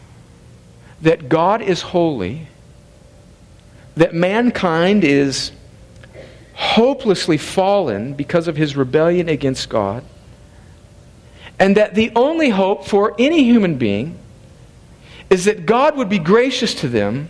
that 1.01 1.27
God 1.27 1.63
is 1.63 1.81
holy? 1.81 2.47
That 3.95 4.13
mankind 4.13 5.03
is 5.03 5.51
hopelessly 6.61 7.39
fallen 7.39 8.13
because 8.13 8.47
of 8.47 8.55
his 8.55 8.77
rebellion 8.77 9.27
against 9.27 9.67
God, 9.67 10.03
and 11.57 11.75
that 11.75 11.95
the 11.95 12.11
only 12.15 12.49
hope 12.49 12.85
for 12.85 13.15
any 13.17 13.43
human 13.43 13.77
being 13.77 14.17
is 15.31 15.45
that 15.45 15.65
God 15.65 15.97
would 15.97 16.07
be 16.07 16.19
gracious 16.19 16.75
to 16.75 16.87
them 16.87 17.29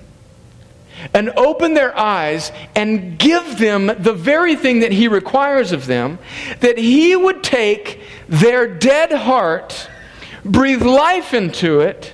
and 1.13 1.29
open 1.37 1.75
their 1.75 1.97
eyes 1.97 2.51
and 2.75 3.17
give 3.17 3.57
them 3.57 3.87
the 3.87 4.13
very 4.13 4.55
thing 4.55 4.81
that 4.81 4.91
He 4.91 5.07
requires 5.07 5.71
of 5.71 5.85
them, 5.85 6.19
that 6.59 6.77
He 6.77 7.15
would 7.15 7.41
take 7.41 8.01
their 8.27 8.67
dead 8.67 9.13
heart, 9.13 9.89
breathe 10.43 10.83
life 10.83 11.33
into 11.33 11.79
it, 11.79 12.13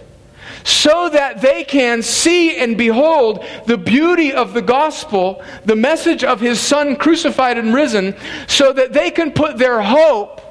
so 0.68 1.08
that 1.08 1.40
they 1.40 1.64
can 1.64 2.04
see 2.04 2.58
and 2.58 2.78
behold 2.78 3.44
the 3.68 3.78
beauty 3.78 4.34
of 4.34 4.54
the 4.54 4.62
gospel, 4.62 5.42
the 5.64 5.78
message 5.78 6.26
of 6.26 6.42
his 6.42 6.60
son 6.60 6.98
crucified 6.98 7.58
and 7.58 7.74
risen, 7.74 8.14
so 8.48 8.74
that 8.74 8.92
they 8.92 9.10
can 9.10 9.32
put 9.32 9.58
their 9.58 9.82
hope 9.82 10.42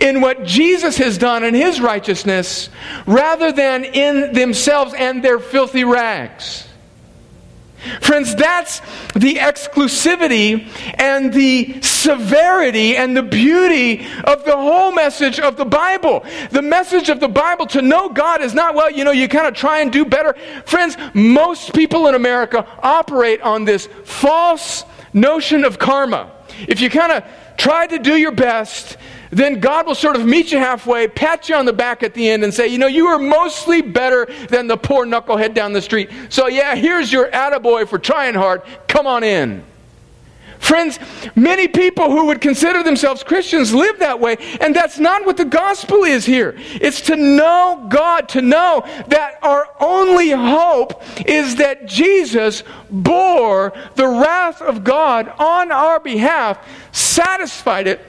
in 0.00 0.20
what 0.20 0.44
Jesus 0.44 0.98
has 0.98 1.18
done 1.18 1.44
in 1.44 1.54
his 1.54 1.80
righteousness 1.80 2.68
rather 3.06 3.52
than 3.52 3.84
in 3.84 4.32
themselves 4.32 4.92
and 4.94 5.22
their 5.22 5.38
filthy 5.38 5.84
rags. 5.84 6.67
Friends, 8.00 8.34
that's 8.34 8.80
the 9.14 9.34
exclusivity 9.34 10.68
and 10.98 11.32
the 11.32 11.80
severity 11.82 12.96
and 12.96 13.16
the 13.16 13.22
beauty 13.22 14.06
of 14.24 14.44
the 14.44 14.56
whole 14.56 14.92
message 14.92 15.40
of 15.40 15.56
the 15.56 15.64
Bible. 15.64 16.24
The 16.50 16.62
message 16.62 17.08
of 17.08 17.20
the 17.20 17.28
Bible 17.28 17.66
to 17.66 17.82
know 17.82 18.08
God 18.08 18.40
is 18.40 18.54
not, 18.54 18.74
well, 18.74 18.90
you 18.90 19.04
know, 19.04 19.12
you 19.12 19.28
kind 19.28 19.46
of 19.46 19.54
try 19.54 19.80
and 19.80 19.92
do 19.92 20.04
better. 20.04 20.34
Friends, 20.64 20.96
most 21.14 21.74
people 21.74 22.06
in 22.08 22.14
America 22.14 22.66
operate 22.82 23.40
on 23.42 23.64
this 23.64 23.88
false 24.04 24.84
notion 25.12 25.64
of 25.64 25.78
karma. 25.78 26.32
If 26.66 26.80
you 26.80 26.90
kind 26.90 27.12
of 27.12 27.24
try 27.56 27.86
to 27.86 27.98
do 27.98 28.16
your 28.16 28.32
best, 28.32 28.96
then 29.30 29.60
God 29.60 29.86
will 29.86 29.94
sort 29.94 30.16
of 30.16 30.24
meet 30.24 30.52
you 30.52 30.58
halfway, 30.58 31.08
pat 31.08 31.48
you 31.48 31.54
on 31.54 31.66
the 31.66 31.72
back 31.72 32.02
at 32.02 32.14
the 32.14 32.28
end, 32.28 32.44
and 32.44 32.52
say, 32.52 32.68
You 32.68 32.78
know, 32.78 32.86
you 32.86 33.06
are 33.06 33.18
mostly 33.18 33.82
better 33.82 34.26
than 34.48 34.66
the 34.66 34.76
poor 34.76 35.06
knucklehead 35.06 35.54
down 35.54 35.72
the 35.72 35.82
street. 35.82 36.10
So, 36.28 36.46
yeah, 36.46 36.74
here's 36.74 37.12
your 37.12 37.30
attaboy 37.30 37.88
for 37.88 37.98
trying 37.98 38.34
hard. 38.34 38.62
Come 38.86 39.06
on 39.06 39.24
in. 39.24 39.64
Friends, 40.58 40.98
many 41.36 41.68
people 41.68 42.10
who 42.10 42.26
would 42.26 42.40
consider 42.40 42.82
themselves 42.82 43.22
Christians 43.22 43.72
live 43.72 44.00
that 44.00 44.18
way, 44.18 44.36
and 44.60 44.74
that's 44.74 44.98
not 44.98 45.24
what 45.24 45.36
the 45.36 45.44
gospel 45.44 46.02
is 46.02 46.26
here. 46.26 46.54
It's 46.56 47.00
to 47.02 47.16
know 47.16 47.86
God, 47.88 48.28
to 48.30 48.42
know 48.42 48.82
that 49.06 49.38
our 49.42 49.68
only 49.78 50.30
hope 50.30 51.02
is 51.26 51.56
that 51.56 51.86
Jesus 51.86 52.64
bore 52.90 53.72
the 53.94 54.08
wrath 54.08 54.60
of 54.60 54.82
God 54.82 55.32
on 55.38 55.70
our 55.70 56.00
behalf, 56.00 56.58
satisfied 56.92 57.86
it 57.86 58.00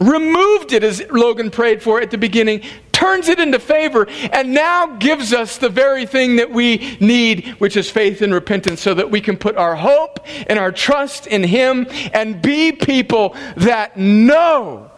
removed 0.00 0.72
it 0.72 0.82
as 0.82 1.02
Logan 1.10 1.50
prayed 1.50 1.82
for 1.82 2.00
at 2.00 2.10
the 2.10 2.18
beginning, 2.18 2.62
turns 2.92 3.28
it 3.28 3.38
into 3.38 3.58
favor, 3.58 4.06
and 4.32 4.52
now 4.52 4.96
gives 4.96 5.32
us 5.32 5.58
the 5.58 5.68
very 5.68 6.06
thing 6.06 6.36
that 6.36 6.50
we 6.50 6.96
need, 7.00 7.48
which 7.58 7.76
is 7.76 7.90
faith 7.90 8.22
and 8.22 8.34
repentance, 8.34 8.80
so 8.80 8.94
that 8.94 9.10
we 9.10 9.20
can 9.20 9.36
put 9.36 9.56
our 9.56 9.76
hope 9.76 10.20
and 10.48 10.58
our 10.58 10.72
trust 10.72 11.26
in 11.26 11.42
Him 11.42 11.86
and 12.12 12.42
be 12.42 12.72
people 12.72 13.36
that 13.56 13.96
know 13.96 14.90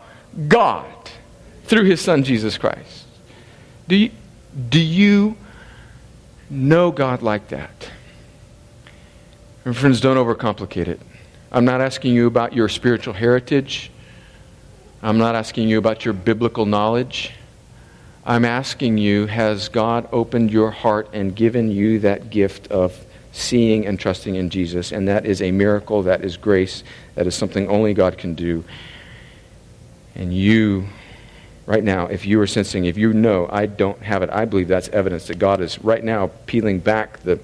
God 0.48 0.86
through 1.64 1.84
His 1.84 2.00
Son 2.00 2.24
Jesus 2.24 2.56
Christ. 2.56 3.06
Do 3.88 3.96
you, 3.96 4.10
do 4.70 4.80
you 4.80 5.36
know 6.52 6.92
God 6.92 7.22
like 7.22 7.48
that. 7.48 7.90
And 9.64 9.76
friends, 9.76 10.00
don't 10.00 10.16
overcomplicate 10.16 10.88
it. 10.88 11.00
I'm 11.50 11.64
not 11.64 11.80
asking 11.80 12.14
you 12.14 12.26
about 12.26 12.52
your 12.52 12.68
spiritual 12.68 13.14
heritage. 13.14 13.90
I'm 15.04 15.18
not 15.18 15.34
asking 15.34 15.68
you 15.68 15.78
about 15.78 16.04
your 16.04 16.14
biblical 16.14 16.64
knowledge. 16.64 17.32
I'm 18.24 18.44
asking 18.44 18.98
you, 18.98 19.26
has 19.26 19.68
God 19.68 20.08
opened 20.12 20.52
your 20.52 20.70
heart 20.70 21.08
and 21.12 21.34
given 21.34 21.72
you 21.72 21.98
that 22.00 22.30
gift 22.30 22.68
of 22.68 23.04
seeing 23.32 23.84
and 23.84 23.98
trusting 23.98 24.36
in 24.36 24.48
Jesus? 24.48 24.92
And 24.92 25.08
that 25.08 25.26
is 25.26 25.42
a 25.42 25.50
miracle, 25.50 26.04
that 26.04 26.24
is 26.24 26.36
grace, 26.36 26.84
that 27.16 27.26
is 27.26 27.34
something 27.34 27.68
only 27.68 27.94
God 27.94 28.16
can 28.16 28.34
do. 28.34 28.62
And 30.14 30.32
you, 30.32 30.86
right 31.66 31.82
now, 31.82 32.06
if 32.06 32.24
you 32.24 32.40
are 32.40 32.46
sensing, 32.46 32.84
if 32.84 32.96
you 32.96 33.12
know 33.12 33.48
I 33.50 33.66
don't 33.66 34.00
have 34.02 34.22
it, 34.22 34.30
I 34.30 34.44
believe 34.44 34.68
that's 34.68 34.88
evidence 34.90 35.26
that 35.26 35.40
God 35.40 35.60
is 35.60 35.80
right 35.80 36.04
now 36.04 36.30
peeling 36.46 36.78
back 36.78 37.18
the, 37.24 37.40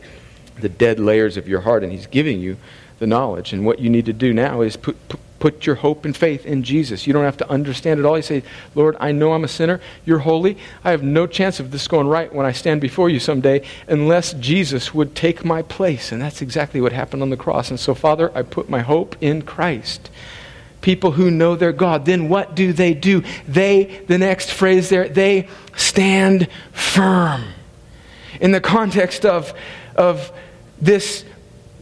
the 0.60 0.68
dead 0.68 1.00
layers 1.00 1.36
of 1.36 1.48
your 1.48 1.62
heart 1.62 1.82
and 1.82 1.90
He's 1.90 2.06
giving 2.06 2.38
you 2.38 2.56
the 2.98 3.06
knowledge. 3.06 3.52
And 3.52 3.64
what 3.64 3.78
you 3.78 3.90
need 3.90 4.06
to 4.06 4.12
do 4.12 4.32
now 4.32 4.60
is 4.60 4.76
put, 4.76 4.96
put 5.38 5.66
your 5.66 5.76
hope 5.76 6.04
and 6.04 6.16
faith 6.16 6.44
in 6.44 6.62
Jesus. 6.62 7.06
You 7.06 7.12
don't 7.12 7.24
have 7.24 7.36
to 7.38 7.50
understand 7.50 8.00
it 8.00 8.06
all. 8.06 8.16
You 8.16 8.22
say, 8.22 8.42
Lord, 8.74 8.96
I 8.98 9.12
know 9.12 9.32
I'm 9.32 9.44
a 9.44 9.48
sinner. 9.48 9.80
You're 10.04 10.20
holy. 10.20 10.58
I 10.84 10.90
have 10.90 11.02
no 11.02 11.26
chance 11.26 11.60
of 11.60 11.70
this 11.70 11.86
going 11.86 12.08
right 12.08 12.32
when 12.32 12.46
I 12.46 12.52
stand 12.52 12.80
before 12.80 13.08
you 13.08 13.20
someday 13.20 13.62
unless 13.86 14.32
Jesus 14.34 14.92
would 14.92 15.14
take 15.14 15.44
my 15.44 15.62
place. 15.62 16.12
And 16.12 16.20
that's 16.20 16.42
exactly 16.42 16.80
what 16.80 16.92
happened 16.92 17.22
on 17.22 17.30
the 17.30 17.36
cross. 17.36 17.70
And 17.70 17.78
so, 17.78 17.94
Father, 17.94 18.36
I 18.36 18.42
put 18.42 18.68
my 18.68 18.80
hope 18.80 19.16
in 19.20 19.42
Christ. 19.42 20.10
People 20.80 21.12
who 21.12 21.30
know 21.30 21.56
their 21.56 21.72
God, 21.72 22.04
then 22.04 22.28
what 22.28 22.54
do 22.54 22.72
they 22.72 22.94
do? 22.94 23.22
They, 23.46 24.02
the 24.06 24.18
next 24.18 24.50
phrase 24.52 24.88
there, 24.88 25.08
they 25.08 25.48
stand 25.76 26.48
firm. 26.72 27.44
In 28.40 28.52
the 28.52 28.60
context 28.60 29.24
of, 29.24 29.52
of 29.96 30.32
this 30.80 31.24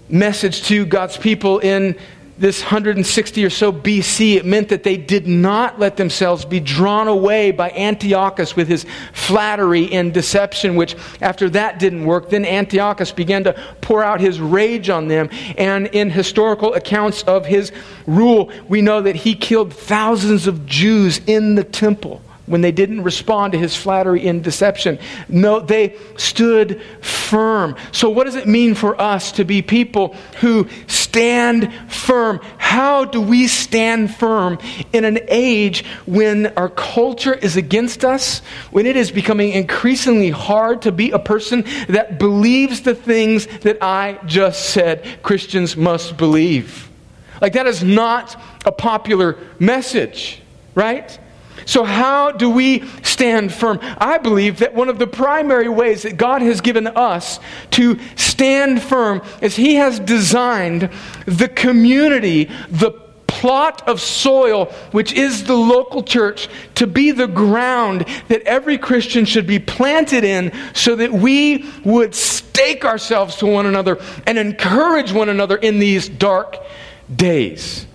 message 0.09 0.63
to 0.65 0.87
God's 0.87 1.17
people 1.17 1.59
in 1.59 1.97
this 2.39 2.61
160 2.63 3.45
or 3.45 3.51
so 3.51 3.73
BC, 3.73 4.37
it 4.37 4.45
meant 4.45 4.69
that 4.69 4.83
they 4.83 4.97
did 4.97 5.27
not 5.27 5.79
let 5.79 5.97
themselves 5.97 6.45
be 6.45 6.61
drawn 6.61 7.09
away 7.09 7.51
by 7.51 7.71
Antiochus 7.71 8.55
with 8.55 8.69
his 8.69 8.85
flattery 9.15 9.91
and 9.93 10.13
deception, 10.13 10.77
which 10.77 10.97
after 11.23 11.49
that 11.51 11.79
didn't 11.79 12.05
work, 12.05 12.29
then 12.29 12.45
Antiochus 12.45 13.11
began 13.11 13.45
to 13.45 13.55
pour 13.81 14.05
out 14.05 14.21
his 14.21 14.39
rage 14.39 14.91
on 14.91 15.09
them. 15.09 15.31
And 15.57 15.87
in 15.89 16.11
historical 16.11 16.75
accounts 16.75 17.23
of 17.23 17.47
his 17.47 17.73
rule, 18.07 18.51
we 18.69 18.83
know 18.83 19.01
that 19.01 19.17
he 19.17 19.35
killed 19.35 19.73
thousands 19.73 20.47
of 20.47 20.67
Jews 20.67 21.21
in 21.27 21.55
the 21.55 21.65
temple 21.65 22.21
when 22.47 22.61
they 22.61 22.73
didn't 22.73 23.03
respond 23.03 23.53
to 23.53 23.59
his 23.59 23.77
flattery 23.77 24.27
and 24.27 24.43
deception. 24.43 24.99
No, 25.29 25.61
they 25.61 25.97
stood 26.17 26.81
firm. 27.01 27.77
So, 27.93 28.09
what 28.09 28.25
does 28.25 28.37
it 28.37 28.47
mean 28.47 28.75
for 28.75 29.01
us 29.01 29.33
to 29.33 29.45
be 29.45 29.63
people 29.63 30.15
who 30.41 30.69
stand 30.87 31.73
firm? 31.89 32.41
How 32.57 33.05
do 33.05 33.21
we 33.21 33.49
stand 33.49 34.15
firm 34.15 34.59
in 34.93 35.05
an 35.05 35.19
age 35.29 35.85
when 36.07 36.47
our 36.57 36.69
culture 36.69 37.35
is 37.35 37.57
against 37.57 38.05
us, 38.05 38.41
when 38.71 38.87
it 38.87 38.97
is 38.97 39.11
becoming 39.11 39.53
increasingly 39.53 40.31
hard 40.31 40.83
to 40.83 40.93
be 40.93 41.11
a 41.11 41.19
person 41.19 41.65
that 41.89 42.19
believes 42.19 42.83
the 42.83 42.95
things 42.95 43.47
that 43.61 43.79
I 43.83 44.19
just 44.27 44.71
said 44.71 45.23
Christians 45.23 45.77
must 45.77 46.17
believe? 46.17 46.89
Like, 47.41 47.53
that 47.55 47.67
is 47.67 47.83
not 47.83 48.41
a 48.65 48.73
popular 48.73 49.37
message, 49.59 50.41
right? 50.75 51.19
So, 51.65 51.85
how 51.85 52.33
do 52.33 52.51
we 52.51 52.87
stand 53.03 53.53
firm? 53.53 53.81
I 53.99 54.19
believe 54.19 54.59
that 54.59 54.75
one 54.75 54.89
of 54.89 54.99
the 54.99 55.07
primary 55.07 55.69
ways 55.69 56.03
that 56.03 56.17
God 56.17 56.43
has 56.43 56.61
given 56.61 56.87
us 56.87 57.41
to 57.73 57.99
stand 58.17 58.83
firm 58.83 59.23
is 59.41 59.57
He 59.57 59.77
has 59.77 59.99
designed 59.99 60.91
the 61.25 61.49
community, 61.49 62.51
the 62.69 62.93
plot 63.27 63.87
of 63.89 64.01
soil, 64.01 64.67
which 64.93 65.13
is 65.13 65.45
the 65.45 65.57
local 65.57 66.03
church, 66.03 66.49
to 66.75 66.87
be 66.87 67.11
the 67.11 67.27
ground 67.27 68.07
that 68.29 68.43
every 68.43 68.79
Christian 68.79 69.25
should 69.25 69.47
be 69.47 69.59
planted 69.59 70.25
in 70.25 70.53
so 70.75 70.97
that 70.97 71.13
we 71.13 71.69
would 71.85 72.15
stake 72.15 72.85
ourselves 72.85 73.37
to 73.37 73.47
one 73.47 73.67
another 73.67 73.99
and 74.27 74.39
encourage 74.39 75.13
one 75.13 75.29
another 75.29 75.57
in 75.57 75.79
these 75.79 76.09
dark 76.09 76.57
days. 77.15 77.86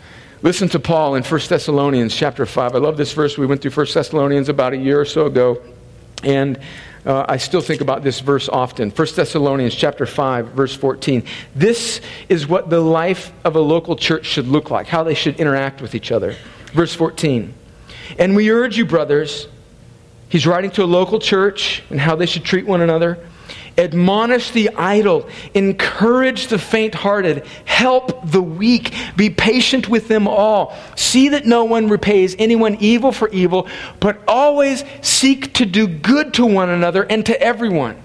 Listen 0.44 0.68
to 0.70 0.80
Paul 0.80 1.14
in 1.14 1.24
1 1.24 1.42
Thessalonians 1.50 2.16
chapter 2.16 2.48
5. 2.48 2.74
I 2.74 2.80
love 2.80 2.98
this 2.98 3.14
verse. 3.14 3.38
We 3.38 3.46
went 3.46 3.62
through 3.62 3.72
1 3.72 3.88
Thessalonians 3.94 4.50
about 4.50 4.74
a 4.74 4.78
year 4.78 5.00
or 5.00 5.06
so 5.06 5.28
ago, 5.28 5.62
and 6.24 6.60
uh, 7.06 7.26
I 7.30 7.38
still 7.38 7.62
think 7.62 7.80
about 7.80 8.02
this 8.02 8.22
verse 8.22 8.50
often. 8.50 8.90
1 8.90 9.08
Thessalonians 9.16 9.76
chapter 9.76 10.08
5, 10.08 10.48
verse 10.48 10.76
14. 10.76 11.24
This 11.56 12.02
is 12.28 12.48
what 12.48 12.72
the 12.72 12.80
life 12.80 13.32
of 13.44 13.56
a 13.56 13.60
local 13.60 13.96
church 13.96 14.26
should 14.26 14.48
look 14.48 14.72
like, 14.72 14.88
how 14.88 15.04
they 15.04 15.14
should 15.14 15.40
interact 15.40 15.80
with 15.80 15.94
each 15.94 16.12
other. 16.12 16.36
Verse 16.74 16.96
14. 16.96 17.54
And 18.18 18.36
we 18.36 18.50
urge 18.50 18.80
you, 18.80 18.86
brothers, 18.86 19.48
he's 20.28 20.48
writing 20.48 20.72
to 20.72 20.84
a 20.84 20.86
local 20.86 21.20
church 21.20 21.84
and 21.92 22.00
how 22.00 22.16
they 22.16 22.26
should 22.26 22.46
treat 22.46 22.66
one 22.66 22.82
another. 22.82 23.20
Admonish 23.78 24.52
the 24.52 24.70
idle, 24.76 25.28
encourage 25.54 26.48
the 26.48 26.60
faint 26.60 26.94
hearted, 26.94 27.46
help 27.66 28.30
the 28.30 28.42
weak, 28.42 28.94
be 29.16 29.30
patient 29.30 29.88
with 29.88 30.08
them 30.08 30.28
all. 30.28 30.76
See 30.96 31.30
that 31.30 31.46
no 31.46 31.64
one 31.64 31.88
repays 31.88 32.36
anyone 32.38 32.78
evil 32.80 33.12
for 33.12 33.30
evil, 33.30 33.68
but 34.00 34.22
always 34.28 34.84
seek 35.02 35.54
to 35.54 35.66
do 35.66 35.88
good 35.88 36.34
to 36.36 36.46
one 36.46 36.70
another 36.70 37.04
and 37.04 37.26
to 37.26 37.42
everyone. 37.42 38.02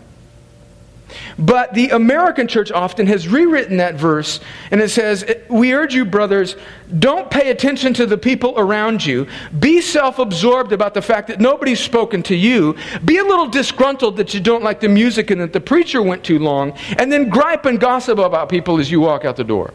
But 1.38 1.74
the 1.74 1.90
American 1.90 2.48
church 2.48 2.70
often 2.72 3.06
has 3.06 3.28
rewritten 3.28 3.76
that 3.78 3.94
verse 3.94 4.40
and 4.70 4.80
it 4.80 4.90
says, 4.90 5.24
We 5.48 5.74
urge 5.74 5.94
you, 5.94 6.04
brothers, 6.04 6.56
don't 6.98 7.30
pay 7.30 7.50
attention 7.50 7.94
to 7.94 8.06
the 8.06 8.18
people 8.18 8.54
around 8.56 9.04
you. 9.04 9.26
Be 9.58 9.80
self 9.80 10.18
absorbed 10.18 10.72
about 10.72 10.94
the 10.94 11.02
fact 11.02 11.28
that 11.28 11.40
nobody's 11.40 11.80
spoken 11.80 12.22
to 12.24 12.34
you. 12.34 12.76
Be 13.04 13.18
a 13.18 13.24
little 13.24 13.46
disgruntled 13.46 14.16
that 14.16 14.34
you 14.34 14.40
don't 14.40 14.62
like 14.62 14.80
the 14.80 14.88
music 14.88 15.30
and 15.30 15.40
that 15.40 15.52
the 15.52 15.60
preacher 15.60 16.02
went 16.02 16.24
too 16.24 16.38
long. 16.38 16.72
And 16.98 17.12
then 17.12 17.28
gripe 17.28 17.66
and 17.66 17.78
gossip 17.78 18.18
about 18.18 18.48
people 18.48 18.78
as 18.78 18.90
you 18.90 19.00
walk 19.00 19.24
out 19.24 19.36
the 19.36 19.44
door. 19.44 19.72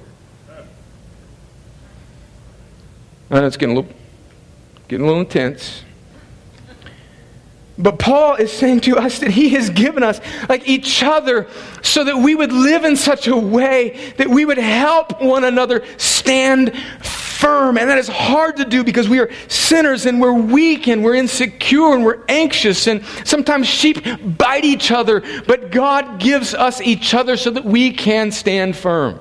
And 3.29 3.45
it's 3.45 3.55
getting 3.55 3.77
a 3.77 3.79
little, 3.79 3.95
getting 4.89 5.05
a 5.05 5.07
little 5.07 5.21
intense. 5.21 5.83
But 7.77 7.97
Paul 7.99 8.35
is 8.35 8.51
saying 8.51 8.81
to 8.81 8.97
us 8.97 9.19
that 9.19 9.31
he 9.31 9.49
has 9.49 9.69
given 9.69 10.03
us, 10.03 10.19
like 10.49 10.67
each 10.67 11.01
other, 11.03 11.47
so 11.81 12.03
that 12.03 12.17
we 12.17 12.35
would 12.35 12.51
live 12.51 12.83
in 12.83 12.95
such 12.95 13.27
a 13.27 13.35
way 13.35 14.13
that 14.17 14.27
we 14.27 14.45
would 14.45 14.57
help 14.57 15.21
one 15.21 15.43
another 15.43 15.83
stand 15.97 16.77
firm. 17.01 17.77
And 17.77 17.89
that 17.89 17.97
is 17.97 18.07
hard 18.07 18.57
to 18.57 18.65
do 18.65 18.83
because 18.83 19.09
we 19.09 19.19
are 19.19 19.31
sinners 19.47 20.05
and 20.05 20.21
we're 20.21 20.33
weak 20.33 20.87
and 20.87 21.03
we're 21.03 21.15
insecure 21.15 21.95
and 21.95 22.03
we're 22.03 22.23
anxious. 22.27 22.87
And 22.87 23.03
sometimes 23.23 23.67
sheep 23.67 24.05
bite 24.37 24.65
each 24.65 24.91
other, 24.91 25.23
but 25.47 25.71
God 25.71 26.19
gives 26.19 26.53
us 26.53 26.81
each 26.81 27.13
other 27.13 27.35
so 27.37 27.49
that 27.51 27.65
we 27.65 27.91
can 27.91 28.31
stand 28.31 28.75
firm. 28.75 29.19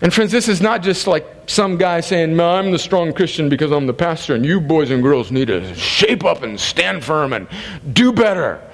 And 0.00 0.12
friends, 0.12 0.30
this 0.30 0.48
is 0.48 0.60
not 0.60 0.82
just 0.82 1.06
like 1.06 1.26
some 1.46 1.76
guy 1.76 2.00
saying, 2.00 2.36
no, 2.36 2.50
I'm 2.50 2.70
the 2.70 2.78
strong 2.78 3.12
Christian 3.12 3.48
because 3.48 3.70
I'm 3.72 3.86
the 3.86 3.94
pastor, 3.94 4.34
and 4.34 4.44
you 4.44 4.60
boys 4.60 4.90
and 4.90 5.02
girls 5.02 5.30
need 5.30 5.48
to 5.48 5.74
shape 5.74 6.24
up 6.24 6.42
and 6.42 6.58
stand 6.58 7.04
firm 7.04 7.32
and 7.32 7.48
do 7.92 8.12
better. 8.12 8.60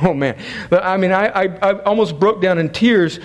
Oh 0.00 0.14
man. 0.14 0.38
I 0.72 0.96
mean, 0.96 1.12
I, 1.12 1.26
I, 1.26 1.42
I 1.58 1.82
almost 1.82 2.18
broke 2.18 2.40
down 2.40 2.56
in 2.56 2.70
tears 2.70 3.20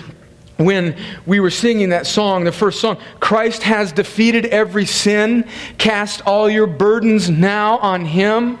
when 0.58 0.96
we 1.26 1.40
were 1.40 1.50
singing 1.50 1.90
that 1.90 2.06
song, 2.06 2.44
the 2.44 2.52
first 2.52 2.80
song, 2.80 2.98
Christ 3.20 3.62
has 3.62 3.92
defeated 3.92 4.46
every 4.46 4.86
sin, 4.86 5.48
cast 5.78 6.22
all 6.26 6.48
your 6.48 6.66
burdens 6.66 7.30
now 7.30 7.78
on 7.78 8.04
him. 8.04 8.58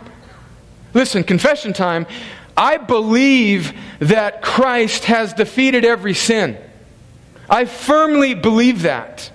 Listen, 0.94 1.24
confession 1.24 1.72
time. 1.72 2.06
I 2.56 2.76
believe 2.76 3.72
that 3.98 4.42
Christ 4.42 5.04
has 5.04 5.32
defeated 5.32 5.84
every 5.84 6.14
sin. 6.14 6.58
I 7.48 7.64
firmly 7.64 8.34
believe 8.34 8.82
that. 8.82 9.30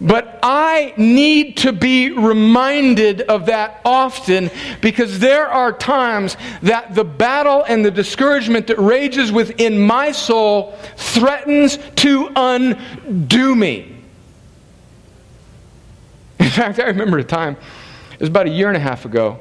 But 0.00 0.40
I 0.42 0.92
need 0.96 1.56
to 1.58 1.72
be 1.72 2.10
reminded 2.10 3.22
of 3.22 3.46
that 3.46 3.80
often 3.84 4.50
because 4.82 5.18
there 5.20 5.48
are 5.48 5.72
times 5.72 6.36
that 6.62 6.94
the 6.94 7.04
battle 7.04 7.64
and 7.66 7.84
the 7.84 7.90
discouragement 7.90 8.66
that 8.66 8.78
rages 8.78 9.32
within 9.32 9.78
my 9.78 10.12
soul 10.12 10.76
threatens 10.96 11.78
to 11.96 12.30
undo 12.36 13.54
me. 13.54 13.96
In 16.40 16.50
fact, 16.50 16.78
I 16.78 16.84
remember 16.84 17.18
a 17.18 17.24
time, 17.24 17.56
it 18.12 18.20
was 18.20 18.28
about 18.28 18.46
a 18.46 18.50
year 18.50 18.68
and 18.68 18.76
a 18.76 18.80
half 18.80 19.06
ago, 19.06 19.40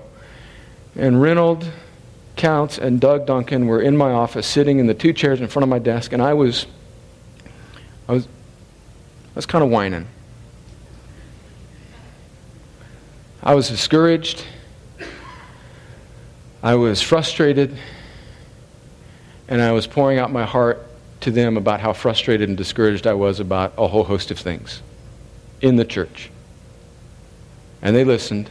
and 0.96 1.22
Reynold 1.22 1.70
Counts 2.38 2.78
and 2.78 3.02
Doug 3.02 3.26
Duncan 3.26 3.68
were 3.68 3.82
in 3.82 3.96
my 3.98 4.12
office 4.12 4.48
sitting 4.48 4.80
in 4.80 4.88
the 4.88 4.94
two 4.94 5.14
chairs 5.14 5.42
in 5.42 5.48
front 5.48 5.64
of 5.64 5.70
my 5.70 5.80
desk, 5.80 6.14
and 6.14 6.22
I 6.22 6.34
was 6.34 6.66
I 8.08 8.14
was, 8.14 8.26
I 8.26 9.36
was 9.36 9.46
kind 9.46 9.64
of 9.64 9.70
whining. 9.70 10.08
I 13.46 13.54
was 13.54 13.70
discouraged. 13.70 14.44
I 16.64 16.74
was 16.74 17.02
frustrated. 17.02 17.78
And 19.48 19.62
I 19.62 19.72
was 19.72 19.86
pouring 19.86 20.18
out 20.18 20.32
my 20.32 20.46
heart 20.46 20.82
to 21.22 21.30
them 21.30 21.56
about 21.56 21.80
how 21.80 21.94
frustrated 21.94 22.50
and 22.50 22.58
discouraged 22.58 23.06
I 23.06 23.14
was 23.14 23.40
about 23.40 23.74
a 23.78 23.88
whole 23.88 24.04
host 24.04 24.32
of 24.32 24.40
things 24.40 24.82
in 25.62 25.76
the 25.76 25.86
church. 25.86 26.32
And 27.84 27.96
they 27.96 28.04
listened. 28.04 28.50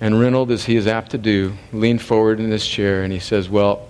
And 0.00 0.18
Reynold, 0.18 0.50
as 0.50 0.64
he 0.64 0.74
is 0.74 0.88
apt 0.88 1.12
to 1.12 1.18
do, 1.18 1.56
leaned 1.72 2.02
forward 2.02 2.40
in 2.40 2.50
his 2.50 2.66
chair 2.66 3.04
and 3.04 3.12
he 3.12 3.20
says, 3.20 3.48
Well, 3.48 3.88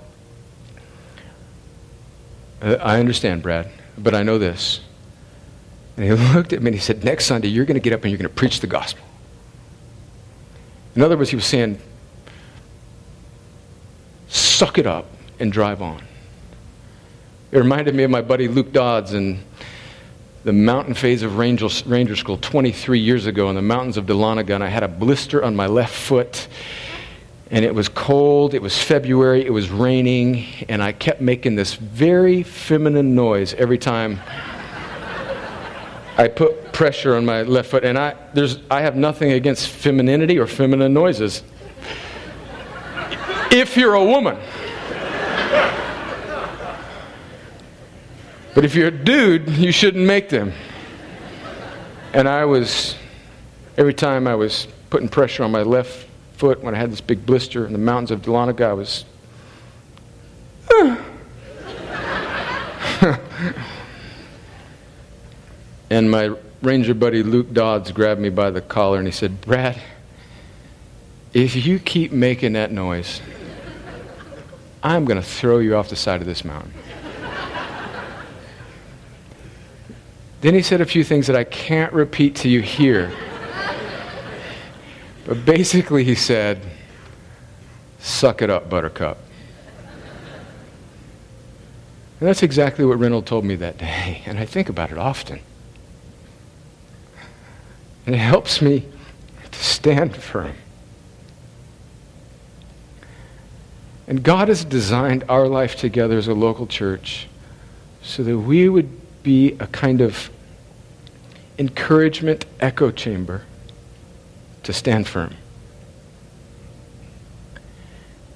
I 2.60 3.00
understand, 3.00 3.42
Brad, 3.42 3.70
but 3.96 4.14
I 4.14 4.22
know 4.22 4.38
this. 4.38 4.80
And 5.98 6.06
he 6.06 6.12
looked 6.34 6.52
at 6.52 6.62
me 6.62 6.68
and 6.68 6.74
he 6.74 6.80
said, 6.80 7.04
Next 7.04 7.26
Sunday, 7.26 7.48
you're 7.48 7.66
going 7.66 7.74
to 7.74 7.80
get 7.80 7.92
up 7.92 8.02
and 8.04 8.10
you're 8.10 8.18
going 8.18 8.30
to 8.30 8.34
preach 8.34 8.60
the 8.60 8.66
gospel. 8.66 9.04
In 10.94 11.02
other 11.02 11.16
words, 11.16 11.30
he 11.30 11.36
was 11.36 11.44
saying, 11.44 11.78
Suck 14.28 14.78
it 14.78 14.86
up 14.86 15.06
and 15.40 15.52
drive 15.52 15.82
on. 15.82 16.02
It 17.50 17.58
reminded 17.58 17.94
me 17.94 18.04
of 18.04 18.10
my 18.10 18.22
buddy 18.22 18.46
Luke 18.46 18.72
Dodds 18.72 19.12
and 19.12 19.40
the 20.44 20.52
mountain 20.52 20.94
phase 20.94 21.22
of 21.22 21.36
Ranger, 21.36 21.68
Ranger 21.86 22.14
School 22.14 22.36
23 22.36 23.00
years 23.00 23.26
ago 23.26 23.48
in 23.48 23.56
the 23.56 23.62
mountains 23.62 23.96
of 23.96 24.06
Dahlonega. 24.06 24.62
I 24.62 24.68
had 24.68 24.82
a 24.82 24.88
blister 24.88 25.42
on 25.42 25.56
my 25.56 25.66
left 25.66 25.94
foot, 25.94 26.46
and 27.50 27.64
it 27.64 27.74
was 27.74 27.88
cold, 27.88 28.54
it 28.54 28.62
was 28.62 28.80
February, 28.80 29.44
it 29.44 29.52
was 29.52 29.70
raining, 29.70 30.46
and 30.68 30.82
I 30.82 30.92
kept 30.92 31.20
making 31.20 31.56
this 31.56 31.74
very 31.74 32.42
feminine 32.42 33.14
noise 33.14 33.54
every 33.54 33.78
time 33.78 34.20
I 36.18 36.26
put 36.26 36.72
pressure 36.72 37.14
on 37.14 37.24
my 37.24 37.42
left 37.42 37.70
foot. 37.70 37.84
And 37.84 37.96
I, 37.96 38.16
there's, 38.34 38.58
I 38.70 38.82
have 38.82 38.96
nothing 38.96 39.32
against 39.32 39.68
femininity 39.68 40.38
or 40.38 40.48
feminine 40.48 40.92
noises. 40.92 41.44
if 43.52 43.76
you're 43.76 43.94
a 43.94 44.04
woman. 44.04 44.36
But 48.54 48.64
if 48.64 48.74
you're 48.74 48.88
a 48.88 48.90
dude, 48.90 49.48
you 49.50 49.70
shouldn't 49.70 50.04
make 50.04 50.28
them. 50.28 50.52
And 52.12 52.28
I 52.28 52.44
was, 52.44 52.96
every 53.76 53.94
time 53.94 54.26
I 54.26 54.34
was 54.34 54.66
putting 54.90 55.08
pressure 55.08 55.44
on 55.44 55.52
my 55.52 55.62
left 55.62 56.08
foot 56.32 56.60
when 56.64 56.74
I 56.74 56.78
had 56.78 56.90
this 56.90 57.00
big 57.00 57.24
blister 57.24 57.64
in 57.64 57.72
the 57.72 57.78
mountains 57.78 58.10
of 58.10 58.22
Dahlonega, 58.22 58.64
I 58.64 58.72
was. 58.72 59.04
and 65.90 66.10
my 66.10 66.34
ranger 66.62 66.94
buddy 66.94 67.22
Luke 67.22 67.52
Dodds 67.52 67.92
grabbed 67.92 68.20
me 68.20 68.30
by 68.30 68.50
the 68.50 68.60
collar 68.60 68.98
and 68.98 69.06
he 69.06 69.12
said, 69.12 69.40
Brad, 69.40 69.80
if 71.32 71.54
you 71.66 71.78
keep 71.78 72.12
making 72.12 72.54
that 72.54 72.72
noise, 72.72 73.20
I'm 74.82 75.04
going 75.04 75.20
to 75.20 75.26
throw 75.26 75.58
you 75.58 75.76
off 75.76 75.88
the 75.88 75.96
side 75.96 76.20
of 76.20 76.26
this 76.26 76.44
mountain. 76.44 76.72
Then 80.40 80.54
he 80.54 80.62
said 80.62 80.80
a 80.80 80.86
few 80.86 81.02
things 81.02 81.26
that 81.26 81.34
I 81.34 81.44
can't 81.44 81.92
repeat 81.92 82.36
to 82.36 82.48
you 82.48 82.60
here. 82.60 83.10
but 85.26 85.44
basically, 85.44 86.04
he 86.04 86.14
said, 86.14 86.60
Suck 87.98 88.40
it 88.40 88.48
up, 88.48 88.70
Buttercup. 88.70 89.18
And 92.20 92.28
that's 92.28 92.42
exactly 92.42 92.84
what 92.84 92.98
Reynold 92.98 93.26
told 93.26 93.44
me 93.44 93.56
that 93.56 93.78
day, 93.78 94.22
and 94.26 94.38
I 94.38 94.44
think 94.44 94.68
about 94.68 94.90
it 94.92 94.98
often. 94.98 95.40
And 98.08 98.14
it 98.14 98.20
helps 98.20 98.62
me 98.62 98.86
to 99.50 99.58
stand 99.58 100.16
firm. 100.16 100.54
And 104.06 104.22
God 104.22 104.48
has 104.48 104.64
designed 104.64 105.24
our 105.28 105.46
life 105.46 105.76
together 105.76 106.16
as 106.16 106.26
a 106.26 106.32
local 106.32 106.66
church 106.66 107.28
so 108.00 108.22
that 108.22 108.38
we 108.38 108.66
would 108.66 108.88
be 109.22 109.52
a 109.60 109.66
kind 109.66 110.00
of 110.00 110.30
encouragement 111.58 112.46
echo 112.60 112.90
chamber 112.90 113.42
to 114.62 114.72
stand 114.72 115.06
firm. 115.06 115.34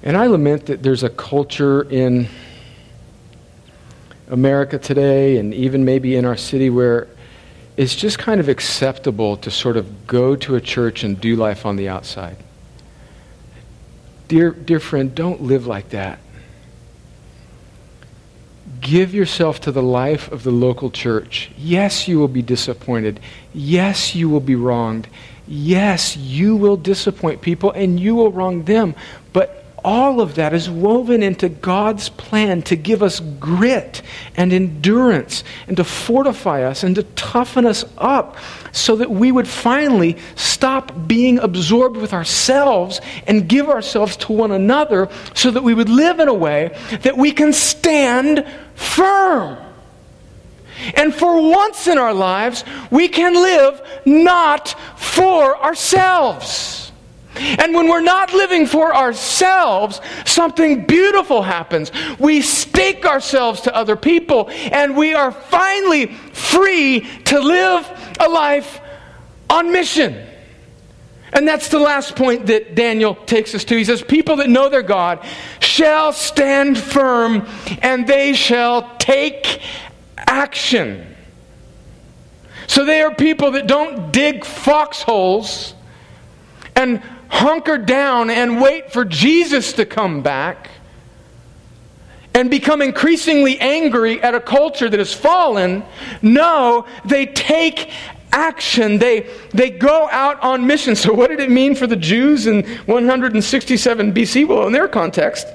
And 0.03 0.15
I 0.15 0.27
lament 0.27 0.67
that 0.67 0.83
there's 0.83 1.01
a 1.01 1.09
culture 1.09 1.81
in 1.89 2.27
America 4.27 4.77
today, 4.77 5.37
and 5.37 5.51
even 5.51 5.83
maybe 5.83 6.15
in 6.15 6.25
our 6.25 6.37
city, 6.37 6.69
where 6.69 7.07
it's 7.75 7.95
just 7.95 8.19
kind 8.19 8.39
of 8.39 8.49
acceptable 8.49 9.37
to 9.37 9.49
sort 9.51 9.77
of 9.77 10.07
go 10.07 10.35
to 10.35 10.55
a 10.55 10.61
church 10.61 11.03
and 11.03 11.19
do 11.19 11.35
life 11.35 11.65
on 11.65 11.75
the 11.75 11.89
outside. 11.89 12.37
Dear, 14.27 14.51
dear 14.51 14.79
friend, 14.79 15.13
don't 15.13 15.41
live 15.41 15.67
like 15.67 15.89
that. 15.89 16.19
Give 18.79 19.13
yourself 19.13 19.61
to 19.61 19.71
the 19.71 19.81
life 19.81 20.31
of 20.31 20.43
the 20.43 20.51
local 20.51 20.91
church. 20.91 21.51
Yes, 21.57 22.07
you 22.07 22.19
will 22.19 22.27
be 22.27 22.41
disappointed. 22.41 23.19
Yes, 23.53 24.13
you 24.13 24.29
will 24.29 24.39
be 24.39 24.55
wronged. 24.55 25.07
Yes, 25.47 26.15
you 26.15 26.55
will 26.55 26.77
disappoint 26.77 27.41
people 27.41 27.71
and 27.71 27.99
you 27.99 28.15
will 28.15 28.31
wrong 28.31 28.63
them. 28.63 28.95
But 29.31 29.62
all 29.83 30.21
of 30.21 30.35
that 30.35 30.53
is 30.53 30.69
woven 30.69 31.21
into 31.21 31.49
God's 31.49 32.09
plan 32.09 32.61
to 32.63 32.75
give 32.75 33.03
us 33.03 33.19
grit 33.19 34.01
and 34.35 34.53
endurance 34.53 35.43
and 35.67 35.77
to 35.77 35.83
fortify 35.83 36.63
us 36.63 36.83
and 36.83 36.95
to 36.95 37.03
toughen 37.03 37.65
us 37.65 37.83
up 37.97 38.37
so 38.71 38.95
that 38.95 39.11
we 39.11 39.31
would 39.31 39.47
finally 39.47 40.17
stop 40.35 41.07
being 41.07 41.39
absorbed 41.39 41.97
with 41.97 42.13
ourselves 42.13 43.01
and 43.27 43.49
give 43.49 43.69
ourselves 43.69 44.15
to 44.17 44.31
one 44.31 44.51
another 44.51 45.09
so 45.33 45.51
that 45.51 45.63
we 45.63 45.73
would 45.73 45.89
live 45.89 46.19
in 46.19 46.27
a 46.27 46.33
way 46.33 46.75
that 47.01 47.17
we 47.17 47.31
can 47.31 47.51
stand 47.51 48.45
firm. 48.75 49.57
And 50.95 51.13
for 51.13 51.41
once 51.41 51.87
in 51.87 51.97
our 51.97 52.13
lives, 52.13 52.63
we 52.89 53.07
can 53.07 53.33
live 53.33 53.81
not 54.05 54.75
for 54.97 55.57
ourselves. 55.61 56.91
And 57.35 57.73
when 57.73 57.87
we're 57.87 58.01
not 58.01 58.33
living 58.33 58.67
for 58.67 58.95
ourselves, 58.95 60.01
something 60.25 60.85
beautiful 60.85 61.41
happens. 61.41 61.91
We 62.19 62.41
stake 62.41 63.05
ourselves 63.05 63.61
to 63.61 63.75
other 63.75 63.95
people, 63.95 64.49
and 64.49 64.95
we 64.95 65.13
are 65.13 65.31
finally 65.31 66.07
free 66.33 67.01
to 67.25 67.39
live 67.39 68.15
a 68.19 68.29
life 68.29 68.79
on 69.49 69.71
mission. 69.71 70.27
And 71.33 71.47
that's 71.47 71.69
the 71.69 71.79
last 71.79 72.15
point 72.15 72.45
that 72.45 72.75
Daniel 72.75 73.15
takes 73.15 73.55
us 73.55 73.63
to. 73.65 73.75
He 73.75 73.85
says, 73.85 74.03
People 74.03 74.35
that 74.35 74.49
know 74.49 74.69
their 74.69 74.83
God 74.83 75.25
shall 75.59 76.13
stand 76.13 76.77
firm, 76.77 77.47
and 77.81 78.05
they 78.05 78.33
shall 78.33 78.95
take 78.97 79.59
action. 80.17 81.07
So 82.67 82.85
they 82.85 83.01
are 83.01 83.13
people 83.13 83.51
that 83.51 83.65
don't 83.65 84.11
dig 84.11 84.45
foxholes 84.45 85.73
and 86.75 87.01
hunker 87.33 87.79
down 87.79 88.29
and 88.29 88.61
wait 88.61 88.93
for 88.93 89.03
Jesus 89.03 89.73
to 89.73 89.85
come 89.85 90.21
back 90.21 90.69
and 92.35 92.49
become 92.49 92.81
increasingly 92.81 93.59
angry 93.59 94.21
at 94.21 94.35
a 94.35 94.39
culture 94.39 94.87
that 94.87 94.99
has 94.99 95.13
fallen. 95.13 95.83
No, 96.21 96.85
they 97.05 97.25
take 97.25 97.89
action. 98.31 98.99
They, 98.99 99.29
they 99.49 99.71
go 99.71 100.07
out 100.11 100.41
on 100.41 100.67
mission. 100.67 100.95
So, 100.95 101.11
what 101.11 101.31
did 101.31 101.39
it 101.39 101.49
mean 101.49 101.75
for 101.75 101.87
the 101.87 101.95
Jews 101.95 102.45
in 102.45 102.63
167 102.85 104.13
BC? 104.13 104.47
Well, 104.47 104.67
in 104.67 104.73
their 104.73 104.87
context, 104.87 105.47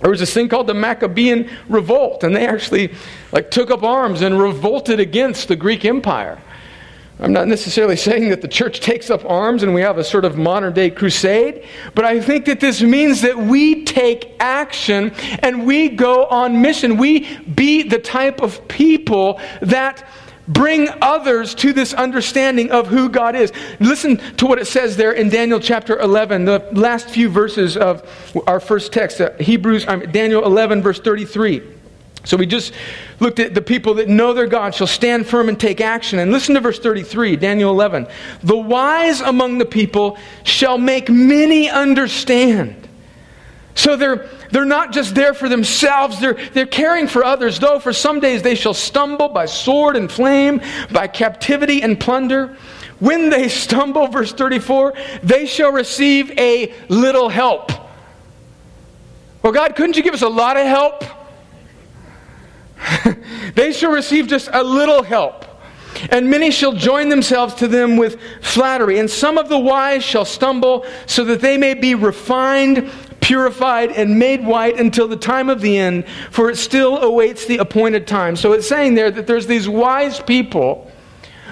there 0.00 0.10
was 0.10 0.20
this 0.20 0.32
thing 0.32 0.48
called 0.48 0.68
the 0.68 0.74
Maccabean 0.74 1.50
revolt, 1.68 2.22
and 2.22 2.36
they 2.36 2.46
actually 2.46 2.94
like 3.32 3.50
took 3.50 3.70
up 3.70 3.82
arms 3.82 4.22
and 4.22 4.40
revolted 4.40 5.00
against 5.00 5.48
the 5.48 5.56
Greek 5.56 5.84
Empire. 5.84 6.40
I'm 7.18 7.32
not 7.32 7.48
necessarily 7.48 7.96
saying 7.96 8.28
that 8.28 8.42
the 8.42 8.48
church 8.48 8.80
takes 8.80 9.08
up 9.08 9.24
arms 9.24 9.62
and 9.62 9.72
we 9.72 9.80
have 9.80 9.96
a 9.96 10.04
sort 10.04 10.26
of 10.26 10.36
modern 10.36 10.74
day 10.74 10.90
crusade, 10.90 11.64
but 11.94 12.04
I 12.04 12.20
think 12.20 12.44
that 12.44 12.60
this 12.60 12.82
means 12.82 13.22
that 13.22 13.38
we 13.38 13.84
take 13.84 14.36
action 14.38 15.12
and 15.38 15.66
we 15.66 15.88
go 15.88 16.26
on 16.26 16.60
mission. 16.60 16.98
We 16.98 17.38
be 17.38 17.84
the 17.84 17.98
type 17.98 18.42
of 18.42 18.68
people 18.68 19.40
that 19.62 20.06
bring 20.46 20.88
others 21.00 21.54
to 21.56 21.72
this 21.72 21.94
understanding 21.94 22.70
of 22.70 22.86
who 22.86 23.08
God 23.08 23.34
is. 23.34 23.50
Listen 23.80 24.18
to 24.36 24.46
what 24.46 24.58
it 24.58 24.66
says 24.66 24.96
there 24.96 25.12
in 25.12 25.30
Daniel 25.30 25.58
chapter 25.58 25.98
11, 25.98 26.44
the 26.44 26.68
last 26.72 27.08
few 27.08 27.30
verses 27.30 27.78
of 27.78 28.08
our 28.46 28.60
first 28.60 28.92
text, 28.92 29.20
uh, 29.20 29.32
Hebrews, 29.40 29.86
Daniel 29.86 30.44
11, 30.44 30.82
verse 30.82 31.00
33. 31.00 31.75
So 32.26 32.36
we 32.36 32.44
just 32.44 32.72
looked 33.20 33.38
at 33.38 33.54
the 33.54 33.62
people 33.62 33.94
that 33.94 34.08
know 34.08 34.34
their 34.34 34.48
God 34.48 34.74
shall 34.74 34.88
stand 34.88 35.28
firm 35.28 35.48
and 35.48 35.58
take 35.58 35.80
action. 35.80 36.18
And 36.18 36.32
listen 36.32 36.56
to 36.56 36.60
verse 36.60 36.80
33, 36.80 37.36
Daniel 37.36 37.70
11. 37.70 38.08
The 38.42 38.56
wise 38.56 39.20
among 39.20 39.58
the 39.58 39.64
people 39.64 40.18
shall 40.42 40.76
make 40.76 41.08
many 41.08 41.70
understand. 41.70 42.88
So 43.76 43.96
they're, 43.96 44.28
they're 44.50 44.64
not 44.64 44.92
just 44.92 45.14
there 45.14 45.34
for 45.34 45.48
themselves, 45.48 46.18
they're, 46.18 46.34
they're 46.52 46.66
caring 46.66 47.06
for 47.06 47.24
others, 47.24 47.60
though 47.60 47.78
for 47.78 47.92
some 47.92 48.18
days 48.18 48.42
they 48.42 48.56
shall 48.56 48.74
stumble 48.74 49.28
by 49.28 49.46
sword 49.46 49.94
and 49.94 50.10
flame, 50.10 50.60
by 50.90 51.06
captivity 51.06 51.80
and 51.82 52.00
plunder. 52.00 52.56
When 52.98 53.30
they 53.30 53.46
stumble, 53.48 54.08
verse 54.08 54.32
34, 54.32 54.94
they 55.22 55.46
shall 55.46 55.70
receive 55.70 56.36
a 56.36 56.74
little 56.88 57.28
help. 57.28 57.70
Well, 59.44 59.52
God, 59.52 59.76
couldn't 59.76 59.96
you 59.96 60.02
give 60.02 60.14
us 60.14 60.22
a 60.22 60.28
lot 60.28 60.56
of 60.56 60.66
help? 60.66 61.04
they 63.54 63.72
shall 63.72 63.92
receive 63.92 64.26
just 64.26 64.48
a 64.52 64.62
little 64.62 65.02
help. 65.02 65.44
And 66.10 66.30
many 66.30 66.50
shall 66.50 66.72
join 66.72 67.08
themselves 67.08 67.54
to 67.54 67.68
them 67.68 67.96
with 67.96 68.20
flattery. 68.42 68.98
And 68.98 69.10
some 69.10 69.38
of 69.38 69.48
the 69.48 69.58
wise 69.58 70.04
shall 70.04 70.24
stumble, 70.24 70.84
so 71.06 71.24
that 71.24 71.40
they 71.40 71.56
may 71.56 71.74
be 71.74 71.94
refined, 71.94 72.90
purified, 73.20 73.92
and 73.92 74.18
made 74.18 74.44
white 74.44 74.78
until 74.78 75.08
the 75.08 75.16
time 75.16 75.48
of 75.48 75.60
the 75.60 75.78
end, 75.78 76.06
for 76.30 76.50
it 76.50 76.56
still 76.56 76.98
awaits 76.98 77.46
the 77.46 77.56
appointed 77.58 78.06
time. 78.06 78.36
So 78.36 78.52
it's 78.52 78.68
saying 78.68 78.94
there 78.94 79.10
that 79.10 79.26
there's 79.26 79.46
these 79.46 79.68
wise 79.68 80.20
people 80.20 80.85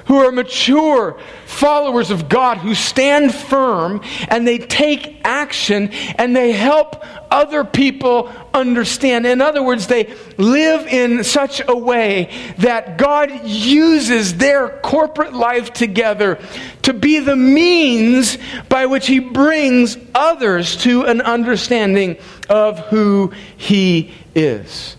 who 0.06 0.18
are 0.18 0.32
mature 0.32 1.18
followers 1.46 2.10
of 2.10 2.28
God, 2.28 2.58
who 2.58 2.74
stand 2.74 3.34
firm 3.34 4.00
and 4.28 4.46
they 4.46 4.58
take 4.58 5.20
action 5.24 5.90
and 6.16 6.34
they 6.34 6.52
help 6.52 7.04
other 7.30 7.64
people 7.64 8.30
understand. 8.52 9.26
In 9.26 9.40
other 9.40 9.62
words, 9.62 9.86
they 9.86 10.14
live 10.36 10.86
in 10.86 11.24
such 11.24 11.62
a 11.66 11.76
way 11.76 12.30
that 12.58 12.98
God 12.98 13.46
uses 13.46 14.36
their 14.36 14.68
corporate 14.80 15.32
life 15.32 15.72
together 15.72 16.38
to 16.82 16.92
be 16.92 17.20
the 17.20 17.36
means 17.36 18.38
by 18.68 18.86
which 18.86 19.06
He 19.06 19.20
brings 19.20 19.96
others 20.14 20.76
to 20.78 21.04
an 21.04 21.20
understanding 21.20 22.18
of 22.48 22.78
who 22.86 23.32
He 23.56 24.12
is. 24.34 24.96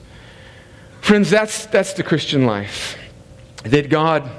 Friends, 1.01 1.29
that's, 1.29 1.67
that's 1.67 1.93
the 1.93 2.03
Christian 2.03 2.45
life. 2.45 2.97
That 3.63 3.89
God 3.89 4.29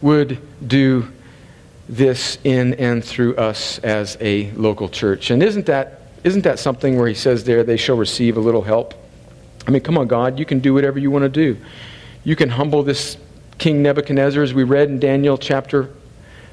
would 0.00 0.38
do 0.66 1.08
this 1.88 2.38
in 2.44 2.74
and 2.74 3.04
through 3.04 3.36
us 3.36 3.78
as 3.78 4.16
a 4.20 4.50
local 4.52 4.88
church. 4.88 5.30
And 5.30 5.42
isn't 5.42 5.66
that, 5.66 6.02
isn't 6.24 6.42
that 6.42 6.58
something 6.58 6.98
where 6.98 7.08
he 7.08 7.14
says 7.14 7.44
there, 7.44 7.64
they 7.64 7.76
shall 7.76 7.96
receive 7.96 8.36
a 8.36 8.40
little 8.40 8.62
help? 8.62 8.94
I 9.66 9.70
mean, 9.70 9.82
come 9.82 9.98
on, 9.98 10.06
God, 10.06 10.38
you 10.38 10.44
can 10.44 10.60
do 10.60 10.74
whatever 10.74 10.98
you 10.98 11.10
want 11.10 11.22
to 11.22 11.28
do. 11.28 11.56
You 12.24 12.36
can 12.36 12.50
humble 12.50 12.82
this 12.82 13.16
King 13.58 13.82
Nebuchadnezzar, 13.82 14.42
as 14.42 14.54
we 14.54 14.64
read 14.64 14.88
in 14.88 14.98
Daniel 15.00 15.36
chapter 15.36 15.90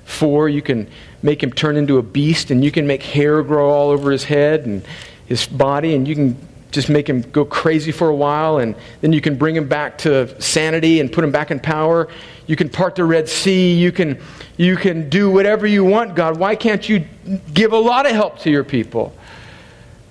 4. 0.05 0.49
You 0.49 0.61
can 0.61 0.89
make 1.21 1.41
him 1.41 1.51
turn 1.51 1.77
into 1.77 1.97
a 1.97 2.01
beast, 2.01 2.51
and 2.51 2.63
you 2.63 2.71
can 2.71 2.87
make 2.87 3.03
hair 3.03 3.43
grow 3.43 3.69
all 3.69 3.89
over 3.89 4.11
his 4.11 4.23
head 4.23 4.65
and 4.65 4.83
his 5.25 5.45
body, 5.45 5.95
and 5.95 6.07
you 6.07 6.15
can 6.15 6.37
just 6.75 6.89
make 6.89 7.09
him 7.09 7.21
go 7.21 7.43
crazy 7.43 7.91
for 7.91 8.09
a 8.09 8.15
while, 8.15 8.59
and 8.59 8.75
then 9.01 9.13
you 9.13 9.21
can 9.21 9.35
bring 9.35 9.55
him 9.55 9.67
back 9.67 9.97
to 9.99 10.39
sanity 10.41 10.99
and 10.99 11.11
put 11.11 11.23
him 11.23 11.31
back 11.31 11.49
in 11.49 11.59
power. 11.59 12.07
You 12.45 12.55
can 12.55 12.69
part 12.69 12.95
the 12.95 13.05
Red 13.05 13.27
Sea. 13.27 13.73
You 13.73 13.91
can, 13.91 14.21
you 14.57 14.75
can 14.75 15.09
do 15.09 15.31
whatever 15.31 15.65
you 15.65 15.83
want, 15.83 16.15
God. 16.15 16.37
Why 16.37 16.55
can't 16.55 16.87
you 16.87 17.05
give 17.53 17.71
a 17.71 17.77
lot 17.77 18.05
of 18.05 18.11
help 18.11 18.39
to 18.39 18.51
your 18.51 18.63
people? 18.63 19.15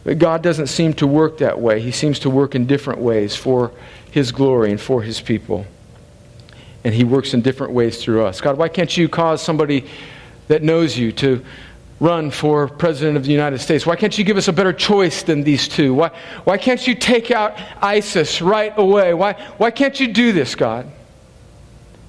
But 0.03 0.19
God 0.19 0.43
doesn't 0.43 0.67
seem 0.67 0.95
to 0.95 1.07
work 1.07 1.39
that 1.39 1.61
way. 1.61 1.81
He 1.81 1.93
seems 1.93 2.19
to 2.21 2.31
work 2.31 2.55
in 2.55 2.67
different 2.67 3.01
ways 3.01 3.37
for 3.37 3.71
His 4.11 4.33
glory 4.33 4.71
and 4.71 4.81
for 4.81 5.03
His 5.03 5.21
people. 5.21 5.67
And 6.83 6.95
He 6.95 7.05
works 7.05 7.35
in 7.35 7.43
different 7.43 7.73
ways 7.73 8.03
through 8.03 8.25
us. 8.25 8.41
God, 8.41 8.59
why 8.59 8.69
can't 8.69 8.95
you 8.97 9.09
cause 9.09 9.41
somebody 9.41 9.87
that 10.49 10.62
knows 10.62 10.99
you 10.99 11.12
to 11.12 11.45
run 12.01 12.30
for 12.30 12.68
President 12.68 13.16
of 13.16 13.24
the 13.24 13.32
United 13.32 13.59
States? 13.59 13.86
Why 13.86 13.97
can't 13.97 14.16
you 14.18 14.24
give 14.24 14.36
us 14.36 14.49
a 14.49 14.53
better 14.53 14.72
choice 14.72 15.22
than 15.22 15.42
these 15.42 15.68
two? 15.68 15.95
Why, 15.95 16.11
why 16.45 16.59
can't 16.59 16.86
you 16.86 16.95
take 16.95 17.30
out 17.30 17.59
ISIS 17.82 18.42
right 18.42 18.72
away? 18.76 19.14
Why, 19.14 19.34
why 19.59 19.70
can't 19.70 19.99
you 19.99 20.12
do 20.12 20.32
this, 20.32 20.55
God? 20.55 20.90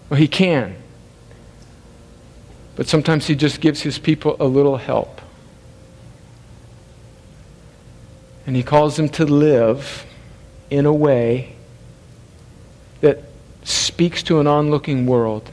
Well, 0.10 0.20
he 0.20 0.28
can. 0.28 0.76
But 2.76 2.88
sometimes 2.88 3.28
he 3.28 3.36
just 3.36 3.62
gives 3.62 3.82
his 3.82 3.98
people 3.98 4.36
a 4.40 4.46
little 4.46 4.78
help. 4.78 5.22
And 8.46 8.56
he 8.56 8.64
calls 8.64 8.96
them 8.96 9.10
to 9.10 9.26
live 9.26 10.06
in 10.70 10.86
a 10.86 10.94
way 10.94 11.56
that 13.02 13.24
speaks 13.64 14.22
to 14.24 14.40
an 14.40 14.48
onlooking 14.48 15.06
world 15.06 15.52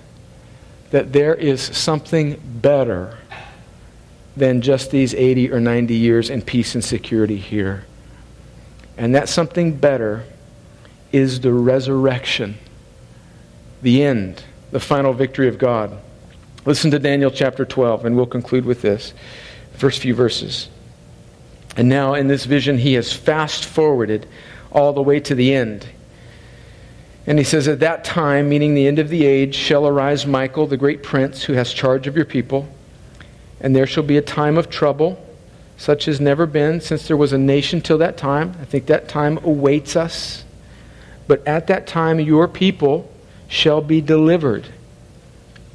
that 0.90 1.12
there 1.12 1.34
is 1.34 1.62
something 1.62 2.38
better 2.44 3.18
than 4.36 4.60
just 4.62 4.90
these 4.90 5.14
80 5.14 5.52
or 5.52 5.60
90 5.60 5.94
years 5.94 6.30
in 6.30 6.42
peace 6.42 6.74
and 6.74 6.84
security 6.84 7.36
here. 7.36 7.84
And 8.96 9.14
that 9.14 9.28
something 9.28 9.76
better 9.76 10.24
is 11.12 11.40
the 11.40 11.52
resurrection 11.52 12.58
the 13.82 14.02
end, 14.04 14.42
the 14.70 14.80
final 14.80 15.12
victory 15.12 15.48
of 15.48 15.58
God. 15.58 15.98
Listen 16.64 16.90
to 16.92 16.98
Daniel 16.98 17.30
chapter 17.30 17.64
12, 17.64 18.04
and 18.04 18.16
we'll 18.16 18.26
conclude 18.26 18.64
with 18.64 18.80
this. 18.80 19.12
First 19.72 20.00
few 20.00 20.14
verses. 20.14 20.68
And 21.76 21.88
now, 21.88 22.14
in 22.14 22.28
this 22.28 22.44
vision, 22.44 22.78
he 22.78 22.94
has 22.94 23.12
fast 23.12 23.64
forwarded 23.64 24.28
all 24.70 24.92
the 24.92 25.02
way 25.02 25.18
to 25.20 25.34
the 25.34 25.52
end. 25.52 25.86
And 27.26 27.38
he 27.38 27.44
says, 27.44 27.66
At 27.66 27.80
that 27.80 28.04
time, 28.04 28.48
meaning 28.48 28.74
the 28.74 28.86
end 28.86 28.98
of 28.98 29.08
the 29.08 29.24
age, 29.24 29.54
shall 29.54 29.86
arise 29.86 30.26
Michael, 30.26 30.66
the 30.66 30.76
great 30.76 31.02
prince, 31.02 31.42
who 31.42 31.54
has 31.54 31.72
charge 31.72 32.06
of 32.06 32.14
your 32.14 32.24
people. 32.24 32.68
And 33.62 33.74
there 33.74 33.86
shall 33.86 34.02
be 34.02 34.18
a 34.18 34.22
time 34.22 34.58
of 34.58 34.68
trouble, 34.68 35.24
such 35.76 36.08
as 36.08 36.20
never 36.20 36.44
been 36.46 36.80
since 36.80 37.06
there 37.08 37.16
was 37.16 37.32
a 37.32 37.38
nation 37.38 37.80
till 37.80 37.98
that 37.98 38.18
time. 38.18 38.54
I 38.60 38.64
think 38.64 38.86
that 38.86 39.08
time 39.08 39.38
awaits 39.38 39.96
us. 39.96 40.44
But 41.28 41.46
at 41.46 41.68
that 41.68 41.86
time, 41.86 42.20
your 42.20 42.48
people 42.48 43.10
shall 43.48 43.80
be 43.80 44.00
delivered. 44.00 44.66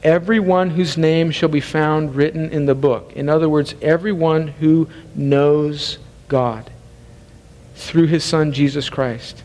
Everyone 0.03 0.69
whose 0.71 0.97
name 0.97 1.31
shall 1.31 1.49
be 1.49 1.61
found 1.61 2.15
written 2.15 2.49
in 2.49 2.65
the 2.65 2.75
book. 2.75 3.13
In 3.15 3.29
other 3.29 3.49
words, 3.49 3.73
everyone 3.81 4.47
who 4.47 4.89
knows 5.15 5.97
God 6.27 6.69
through 7.75 8.07
his 8.07 8.23
Son 8.23 8.51
Jesus 8.51 8.89
Christ. 8.89 9.43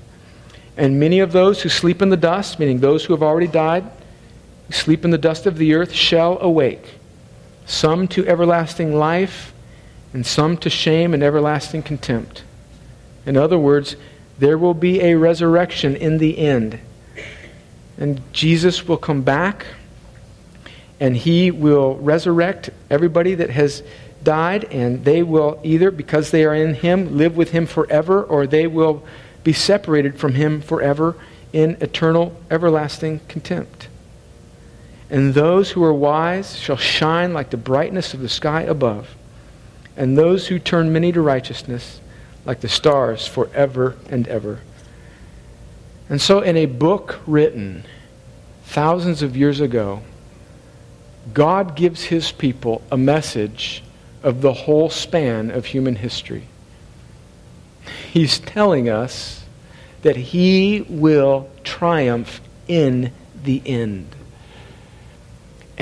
And 0.77 0.99
many 0.99 1.21
of 1.21 1.33
those 1.33 1.63
who 1.63 1.69
sleep 1.69 2.03
in 2.03 2.09
the 2.09 2.17
dust, 2.17 2.59
meaning 2.59 2.81
those 2.81 3.05
who 3.05 3.13
have 3.13 3.23
already 3.23 3.47
died, 3.47 3.85
sleep 4.71 5.05
in 5.05 5.11
the 5.11 5.19
dust 5.19 5.47
of 5.47 5.59
the 5.59 5.75
earth, 5.75 5.93
shall 5.93 6.39
awake. 6.41 6.99
Some 7.67 8.09
to 8.09 8.27
everlasting 8.27 8.95
life, 8.95 9.53
and 10.13 10.27
some 10.27 10.57
to 10.59 10.71
shame 10.71 11.15
and 11.15 11.23
everlasting 11.23 11.83
contempt. 11.83 12.45
In 13.25 13.37
other 13.37 13.59
words, 13.59 13.97
there 14.39 14.59
will 14.59 14.75
be 14.75 15.01
a 15.01 15.15
resurrection 15.15 15.97
in 15.97 16.19
the 16.19 16.39
end. 16.39 16.79
And 17.99 18.21
Jesus 18.33 18.89
will 18.89 18.97
come 18.97 19.23
back 19.23 19.67
and 21.01 21.17
he 21.17 21.51
will 21.51 21.97
resurrect 21.97 22.71
everybody 22.89 23.35
that 23.35 23.51
has 23.51 23.83
died, 24.23 24.65
and 24.67 25.05
they 25.05 25.21
will 25.21 25.61
either, 25.65 25.91
because 25.91 26.31
they 26.31 26.45
are 26.45 26.55
in 26.55 26.75
him, 26.75 27.17
live 27.17 27.37
with 27.37 27.51
him 27.51 27.67
forever, 27.67 28.23
or 28.23 28.47
they 28.47 28.69
will 28.69 29.03
be 29.43 29.53
separated 29.53 30.17
from 30.17 30.35
him 30.35 30.61
forever 30.61 31.17
in 31.53 31.77
eternal, 31.81 32.41
everlasting 32.53 33.21
contempt. 33.27 33.89
And 35.13 35.35
those 35.35 35.73
who 35.73 35.85
are 35.85 35.93
wise 35.93 36.59
shall 36.59 36.79
shine 36.79 37.35
like 37.35 37.51
the 37.51 37.59
brightness 37.59 38.15
of 38.15 38.21
the 38.21 38.31
sky 38.31 38.63
above, 38.63 39.15
and 39.95 40.17
those 40.17 40.49
who 40.49 40.59
turn 40.59 40.91
many 40.91 41.13
to 41.13 41.21
righteousness 41.21 42.01
like 42.47 42.63
the 42.63 42.69
stars 42.69 43.27
forever 43.27 43.95
and 44.09 44.27
ever. 44.27 44.61
And 46.09 46.19
so, 46.19 46.41
in 46.41 46.57
a 46.57 46.65
book 46.65 47.21
written 47.27 47.85
thousands 48.65 49.21
of 49.21 49.37
years 49.37 49.61
ago, 49.61 50.01
God 51.35 51.77
gives 51.77 52.05
his 52.05 52.33
people 52.33 52.81
a 52.91 52.97
message 52.97 53.85
of 54.23 54.41
the 54.41 54.55
whole 54.55 54.89
span 54.89 55.51
of 55.51 55.67
human 55.67 55.97
history. 55.97 56.49
He's 58.11 58.39
telling 58.39 58.89
us 58.89 59.45
that 60.01 60.17
he 60.17 60.87
will 60.89 61.51
triumph 61.65 62.41
in 62.67 63.13
the 63.45 63.61
end. 63.67 64.17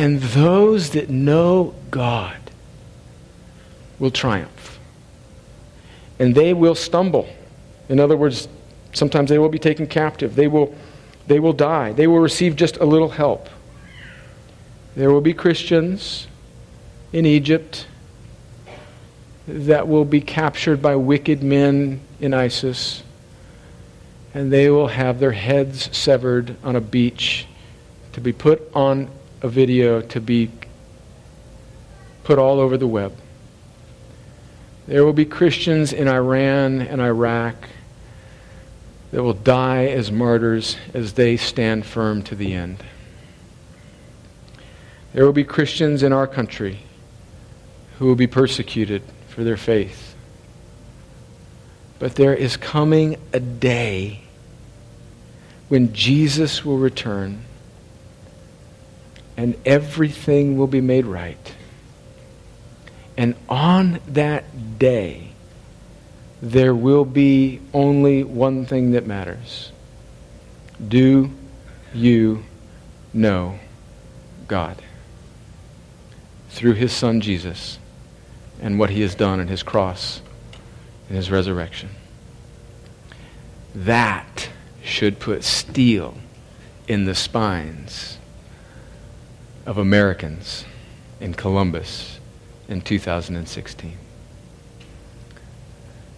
And 0.00 0.20
those 0.20 0.90
that 0.90 1.10
know 1.10 1.74
God 1.90 2.38
will 3.98 4.10
triumph. 4.10 4.78
And 6.18 6.34
they 6.34 6.54
will 6.54 6.74
stumble. 6.74 7.28
In 7.88 8.00
other 8.00 8.16
words, 8.16 8.48
Sometimes 8.92 9.30
they 9.30 9.38
will 9.38 9.48
be 9.48 9.58
taken 9.58 9.86
captive. 9.86 10.34
They 10.34 10.48
will, 10.48 10.74
they 11.26 11.38
will 11.38 11.52
die. 11.52 11.92
They 11.92 12.06
will 12.06 12.18
receive 12.18 12.56
just 12.56 12.76
a 12.78 12.84
little 12.84 13.10
help. 13.10 13.48
There 14.96 15.10
will 15.10 15.20
be 15.20 15.32
Christians 15.32 16.26
in 17.12 17.24
Egypt 17.24 17.86
that 19.46 19.86
will 19.86 20.04
be 20.04 20.20
captured 20.20 20.82
by 20.82 20.96
wicked 20.96 21.42
men 21.42 22.00
in 22.20 22.34
ISIS, 22.34 23.02
and 24.34 24.52
they 24.52 24.70
will 24.70 24.88
have 24.88 25.20
their 25.20 25.32
heads 25.32 25.96
severed 25.96 26.56
on 26.62 26.76
a 26.76 26.80
beach 26.80 27.46
to 28.12 28.20
be 28.20 28.32
put 28.32 28.62
on 28.74 29.08
a 29.42 29.48
video 29.48 30.00
to 30.00 30.20
be 30.20 30.50
put 32.24 32.38
all 32.38 32.60
over 32.60 32.76
the 32.76 32.86
web. 32.86 33.16
There 34.86 35.04
will 35.04 35.12
be 35.12 35.24
Christians 35.24 35.92
in 35.92 36.08
Iran 36.08 36.80
and 36.82 37.00
Iraq 37.00 37.54
that 39.12 39.22
will 39.22 39.34
die 39.34 39.86
as 39.86 40.12
martyrs 40.12 40.76
as 40.94 41.14
they 41.14 41.36
stand 41.36 41.86
firm 41.86 42.22
to 42.24 42.34
the 42.34 42.52
end. 42.52 42.82
There 45.12 45.24
will 45.24 45.32
be 45.32 45.44
Christians 45.44 46.02
in 46.02 46.12
our 46.12 46.26
country 46.26 46.80
who 47.98 48.06
will 48.06 48.14
be 48.14 48.26
persecuted 48.26 49.02
for 49.28 49.42
their 49.42 49.56
faith. 49.56 50.14
But 51.98 52.14
there 52.14 52.34
is 52.34 52.56
coming 52.56 53.16
a 53.32 53.40
day 53.40 54.22
when 55.68 55.92
Jesus 55.92 56.64
will 56.64 56.78
return 56.78 57.44
and 59.40 59.56
everything 59.64 60.58
will 60.58 60.66
be 60.66 60.82
made 60.82 61.06
right. 61.06 61.54
And 63.16 63.34
on 63.48 63.98
that 64.08 64.78
day, 64.78 65.30
there 66.42 66.74
will 66.74 67.06
be 67.06 67.62
only 67.72 68.22
one 68.22 68.66
thing 68.66 68.90
that 68.90 69.06
matters. 69.06 69.72
Do 70.86 71.30
you 71.94 72.44
know 73.14 73.58
God? 74.46 74.82
Through 76.50 76.74
his 76.74 76.92
son 76.92 77.22
Jesus 77.22 77.78
and 78.60 78.78
what 78.78 78.90
he 78.90 79.00
has 79.00 79.14
done 79.14 79.40
in 79.40 79.48
his 79.48 79.62
cross 79.62 80.20
and 81.08 81.16
his 81.16 81.30
resurrection. 81.30 81.88
That 83.74 84.50
should 84.84 85.18
put 85.18 85.44
steel 85.44 86.18
in 86.86 87.06
the 87.06 87.14
spines 87.14 88.18
of 89.66 89.78
Americans 89.78 90.64
in 91.20 91.34
Columbus 91.34 92.18
in 92.68 92.80
2016. 92.80 93.96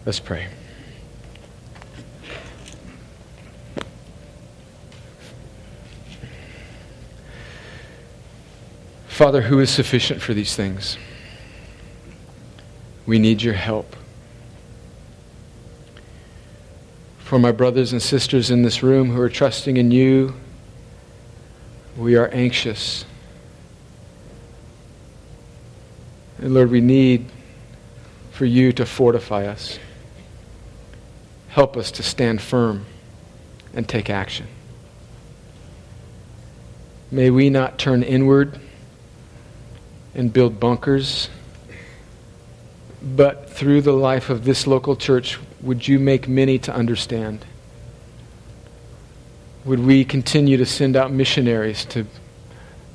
Let's 0.05 0.21
pray. 0.21 0.49
Father, 9.09 9.43
who 9.43 9.61
is 9.61 9.71
sufficient 9.71 10.21
for 10.21 10.35
these 10.35 10.57
things? 10.57 10.97
We 13.07 13.19
need 13.19 13.43
your 13.43 13.55
help. 13.55 13.95
For 17.19 17.39
my 17.39 17.53
brothers 17.53 17.93
and 17.93 18.03
sisters 18.03 18.51
in 18.51 18.63
this 18.63 18.83
room 18.83 19.11
who 19.11 19.21
are 19.21 19.29
trusting 19.29 19.77
in 19.77 19.91
you, 19.91 20.35
we 21.97 22.17
are 22.17 22.29
anxious. 22.29 23.05
And 26.43 26.55
Lord, 26.55 26.73
we 26.73 26.81
need 26.81 27.27
for 28.33 28.45
you 28.47 28.73
to 28.73 28.85
fortify 28.85 29.47
us. 29.47 29.79
Help 31.51 31.77
us 31.77 31.93
to 31.93 32.03
stand 32.03 32.43
firm 32.43 32.85
and 33.73 33.89
take 33.89 34.11
action. 34.11 34.49
May 37.13 37.31
we 37.31 37.49
not 37.49 37.79
turn 37.79 38.03
inward 38.03 38.59
and 40.17 40.33
build 40.33 40.59
bunkers, 40.59 41.29
but 43.01 43.49
through 43.49 43.83
the 43.83 43.93
life 43.93 44.29
of 44.29 44.45
this 44.45 44.67
local 44.67 44.97
church, 44.97 45.39
would 45.61 45.87
you 45.87 46.01
make 46.01 46.27
many 46.27 46.59
to 46.59 46.75
understand? 46.75 47.47
Would 49.65 49.79
we 49.79 50.05
continue 50.05 50.57
to 50.57 50.67
send 50.67 50.97
out 50.97 51.13
missionaries 51.13 51.85
to 51.85 52.05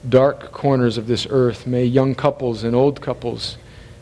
dark 0.09 0.51
corners 0.51 0.97
of 0.97 1.07
this 1.07 1.27
earth? 1.29 1.67
May 1.67 1.85
young 1.85 2.15
couples 2.15 2.63
and 2.63 2.75
old 2.75 3.01
couples 3.01 3.57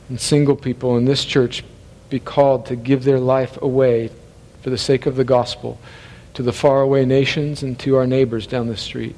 and 0.09 0.19
single 0.19 0.55
people 0.55 0.97
in 0.97 1.05
this 1.05 1.25
church 1.25 1.63
be 2.09 2.19
called 2.19 2.65
to 2.67 2.75
give 2.75 3.03
their 3.03 3.19
life 3.19 3.61
away 3.61 4.11
for 4.61 4.69
the 4.69 4.77
sake 4.77 5.05
of 5.05 5.15
the 5.15 5.23
gospel 5.23 5.79
to 6.33 6.43
the 6.43 6.53
faraway 6.53 7.05
nations 7.05 7.63
and 7.63 7.79
to 7.79 7.95
our 7.95 8.05
neighbors 8.05 8.45
down 8.45 8.67
the 8.67 8.77
street. 8.77 9.15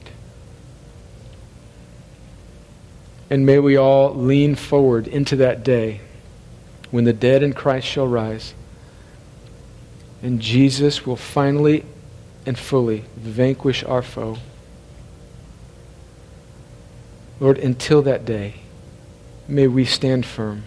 And 3.30 3.46
may 3.46 3.60
we 3.60 3.76
all 3.76 4.14
lean 4.16 4.56
forward 4.56 5.08
into 5.08 5.36
that 5.38 5.64
day 5.64 6.02
when 6.92 7.04
the 7.04 7.14
dead 7.14 7.44
in 7.44 7.54
Christ 7.54 7.88
shall 7.88 8.08
rise 8.08 8.54
and 10.22 10.40
Jesus 10.40 11.06
will 11.06 11.16
finally 11.16 11.86
and 12.46 12.58
fully 12.58 13.04
vanquish 13.16 13.84
our 13.84 14.02
foe. 14.02 14.38
Lord, 17.40 17.58
until 17.58 18.02
that 18.04 18.26
day, 18.26 18.56
may 19.48 19.68
we 19.68 19.86
stand 19.86 20.26
firm. 20.26 20.64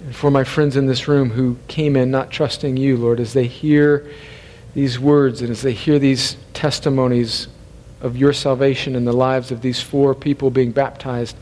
And 0.00 0.14
for 0.14 0.30
my 0.30 0.44
friends 0.44 0.76
in 0.76 0.86
this 0.86 1.08
room 1.08 1.30
who 1.30 1.58
came 1.66 1.96
in 1.96 2.10
not 2.10 2.30
trusting 2.30 2.76
you, 2.76 2.96
Lord, 2.96 3.18
as 3.18 3.32
they 3.32 3.46
hear 3.46 4.08
these 4.74 4.98
words 5.00 5.40
and 5.40 5.50
as 5.50 5.62
they 5.62 5.72
hear 5.72 5.98
these 5.98 6.36
testimonies 6.52 7.48
of 8.00 8.16
your 8.16 8.32
salvation 8.32 8.94
in 8.94 9.04
the 9.04 9.12
lives 9.12 9.50
of 9.50 9.62
these 9.62 9.80
four 9.80 10.14
people 10.14 10.50
being 10.50 10.70
baptized, 10.70 11.36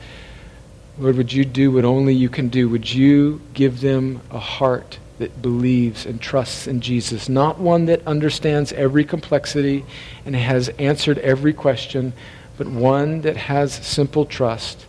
Lord, 0.98 1.16
would 1.16 1.32
you 1.32 1.44
do 1.44 1.72
what 1.72 1.84
only 1.84 2.14
you 2.14 2.28
can 2.28 2.48
do? 2.48 2.68
Would 2.68 2.92
you 2.92 3.40
give 3.52 3.80
them 3.80 4.20
a 4.30 4.38
heart 4.38 4.98
that 5.18 5.42
believes 5.42 6.07
and 6.07 6.20
trusts 6.20 6.66
in 6.66 6.80
Jesus? 6.80 7.28
Not 7.28 7.59
one 7.59 7.86
that 7.86 8.07
understands 8.07 8.72
every 8.72 9.05
complexity 9.05 9.84
and 10.24 10.36
has 10.36 10.68
answered 10.70 11.18
every 11.18 11.52
question, 11.52 12.12
but 12.57 12.66
one 12.66 13.22
that 13.22 13.36
has 13.36 13.72
simple 13.72 14.24
trust 14.24 14.86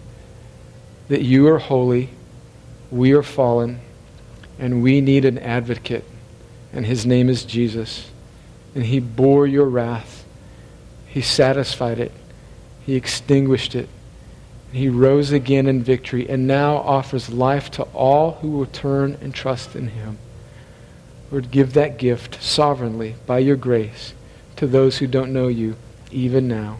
that 1.07 1.22
you 1.22 1.47
are 1.47 1.59
holy 1.59 2.09
we 2.91 3.11
are 3.13 3.24
fallen, 3.24 3.80
and 4.57 4.82
we 4.82 5.01
need 5.01 5.26
an 5.26 5.38
advocate, 5.39 6.05
and 6.72 6.86
his 6.86 7.05
name 7.05 7.30
is 7.30 7.43
Jesus. 7.43 8.09
And 8.74 8.86
he 8.86 8.99
bore 8.99 9.47
your 9.47 9.66
wrath, 9.66 10.26
he 11.07 11.22
satisfied 11.22 11.99
it, 11.99 12.11
he 12.86 12.95
extinguished 12.95 13.76
it. 13.76 13.89
He 14.72 14.89
rose 14.89 15.32
again 15.32 15.68
in 15.68 15.84
victory 15.84 16.30
and 16.30 16.47
now 16.47 16.78
offers 16.78 17.30
life 17.30 17.72
to 17.72 17.84
all 17.93 18.34
who 18.41 18.49
will 18.49 18.66
turn 18.66 19.18
and 19.22 19.34
trust 19.34 19.74
in 19.74 19.88
him. 19.88 20.18
Lord, 21.32 21.49
give 21.49 21.74
that 21.74 21.97
gift 21.97 22.43
sovereignly 22.43 23.16
by 23.26 23.39
your 23.39 23.55
grace 23.55 24.13
to 24.57 24.68
those 24.68 24.97
who 24.97 25.07
don't 25.07 25.32
know 25.32 25.47
you, 25.47 25.78
even 26.11 26.49
now. 26.49 26.80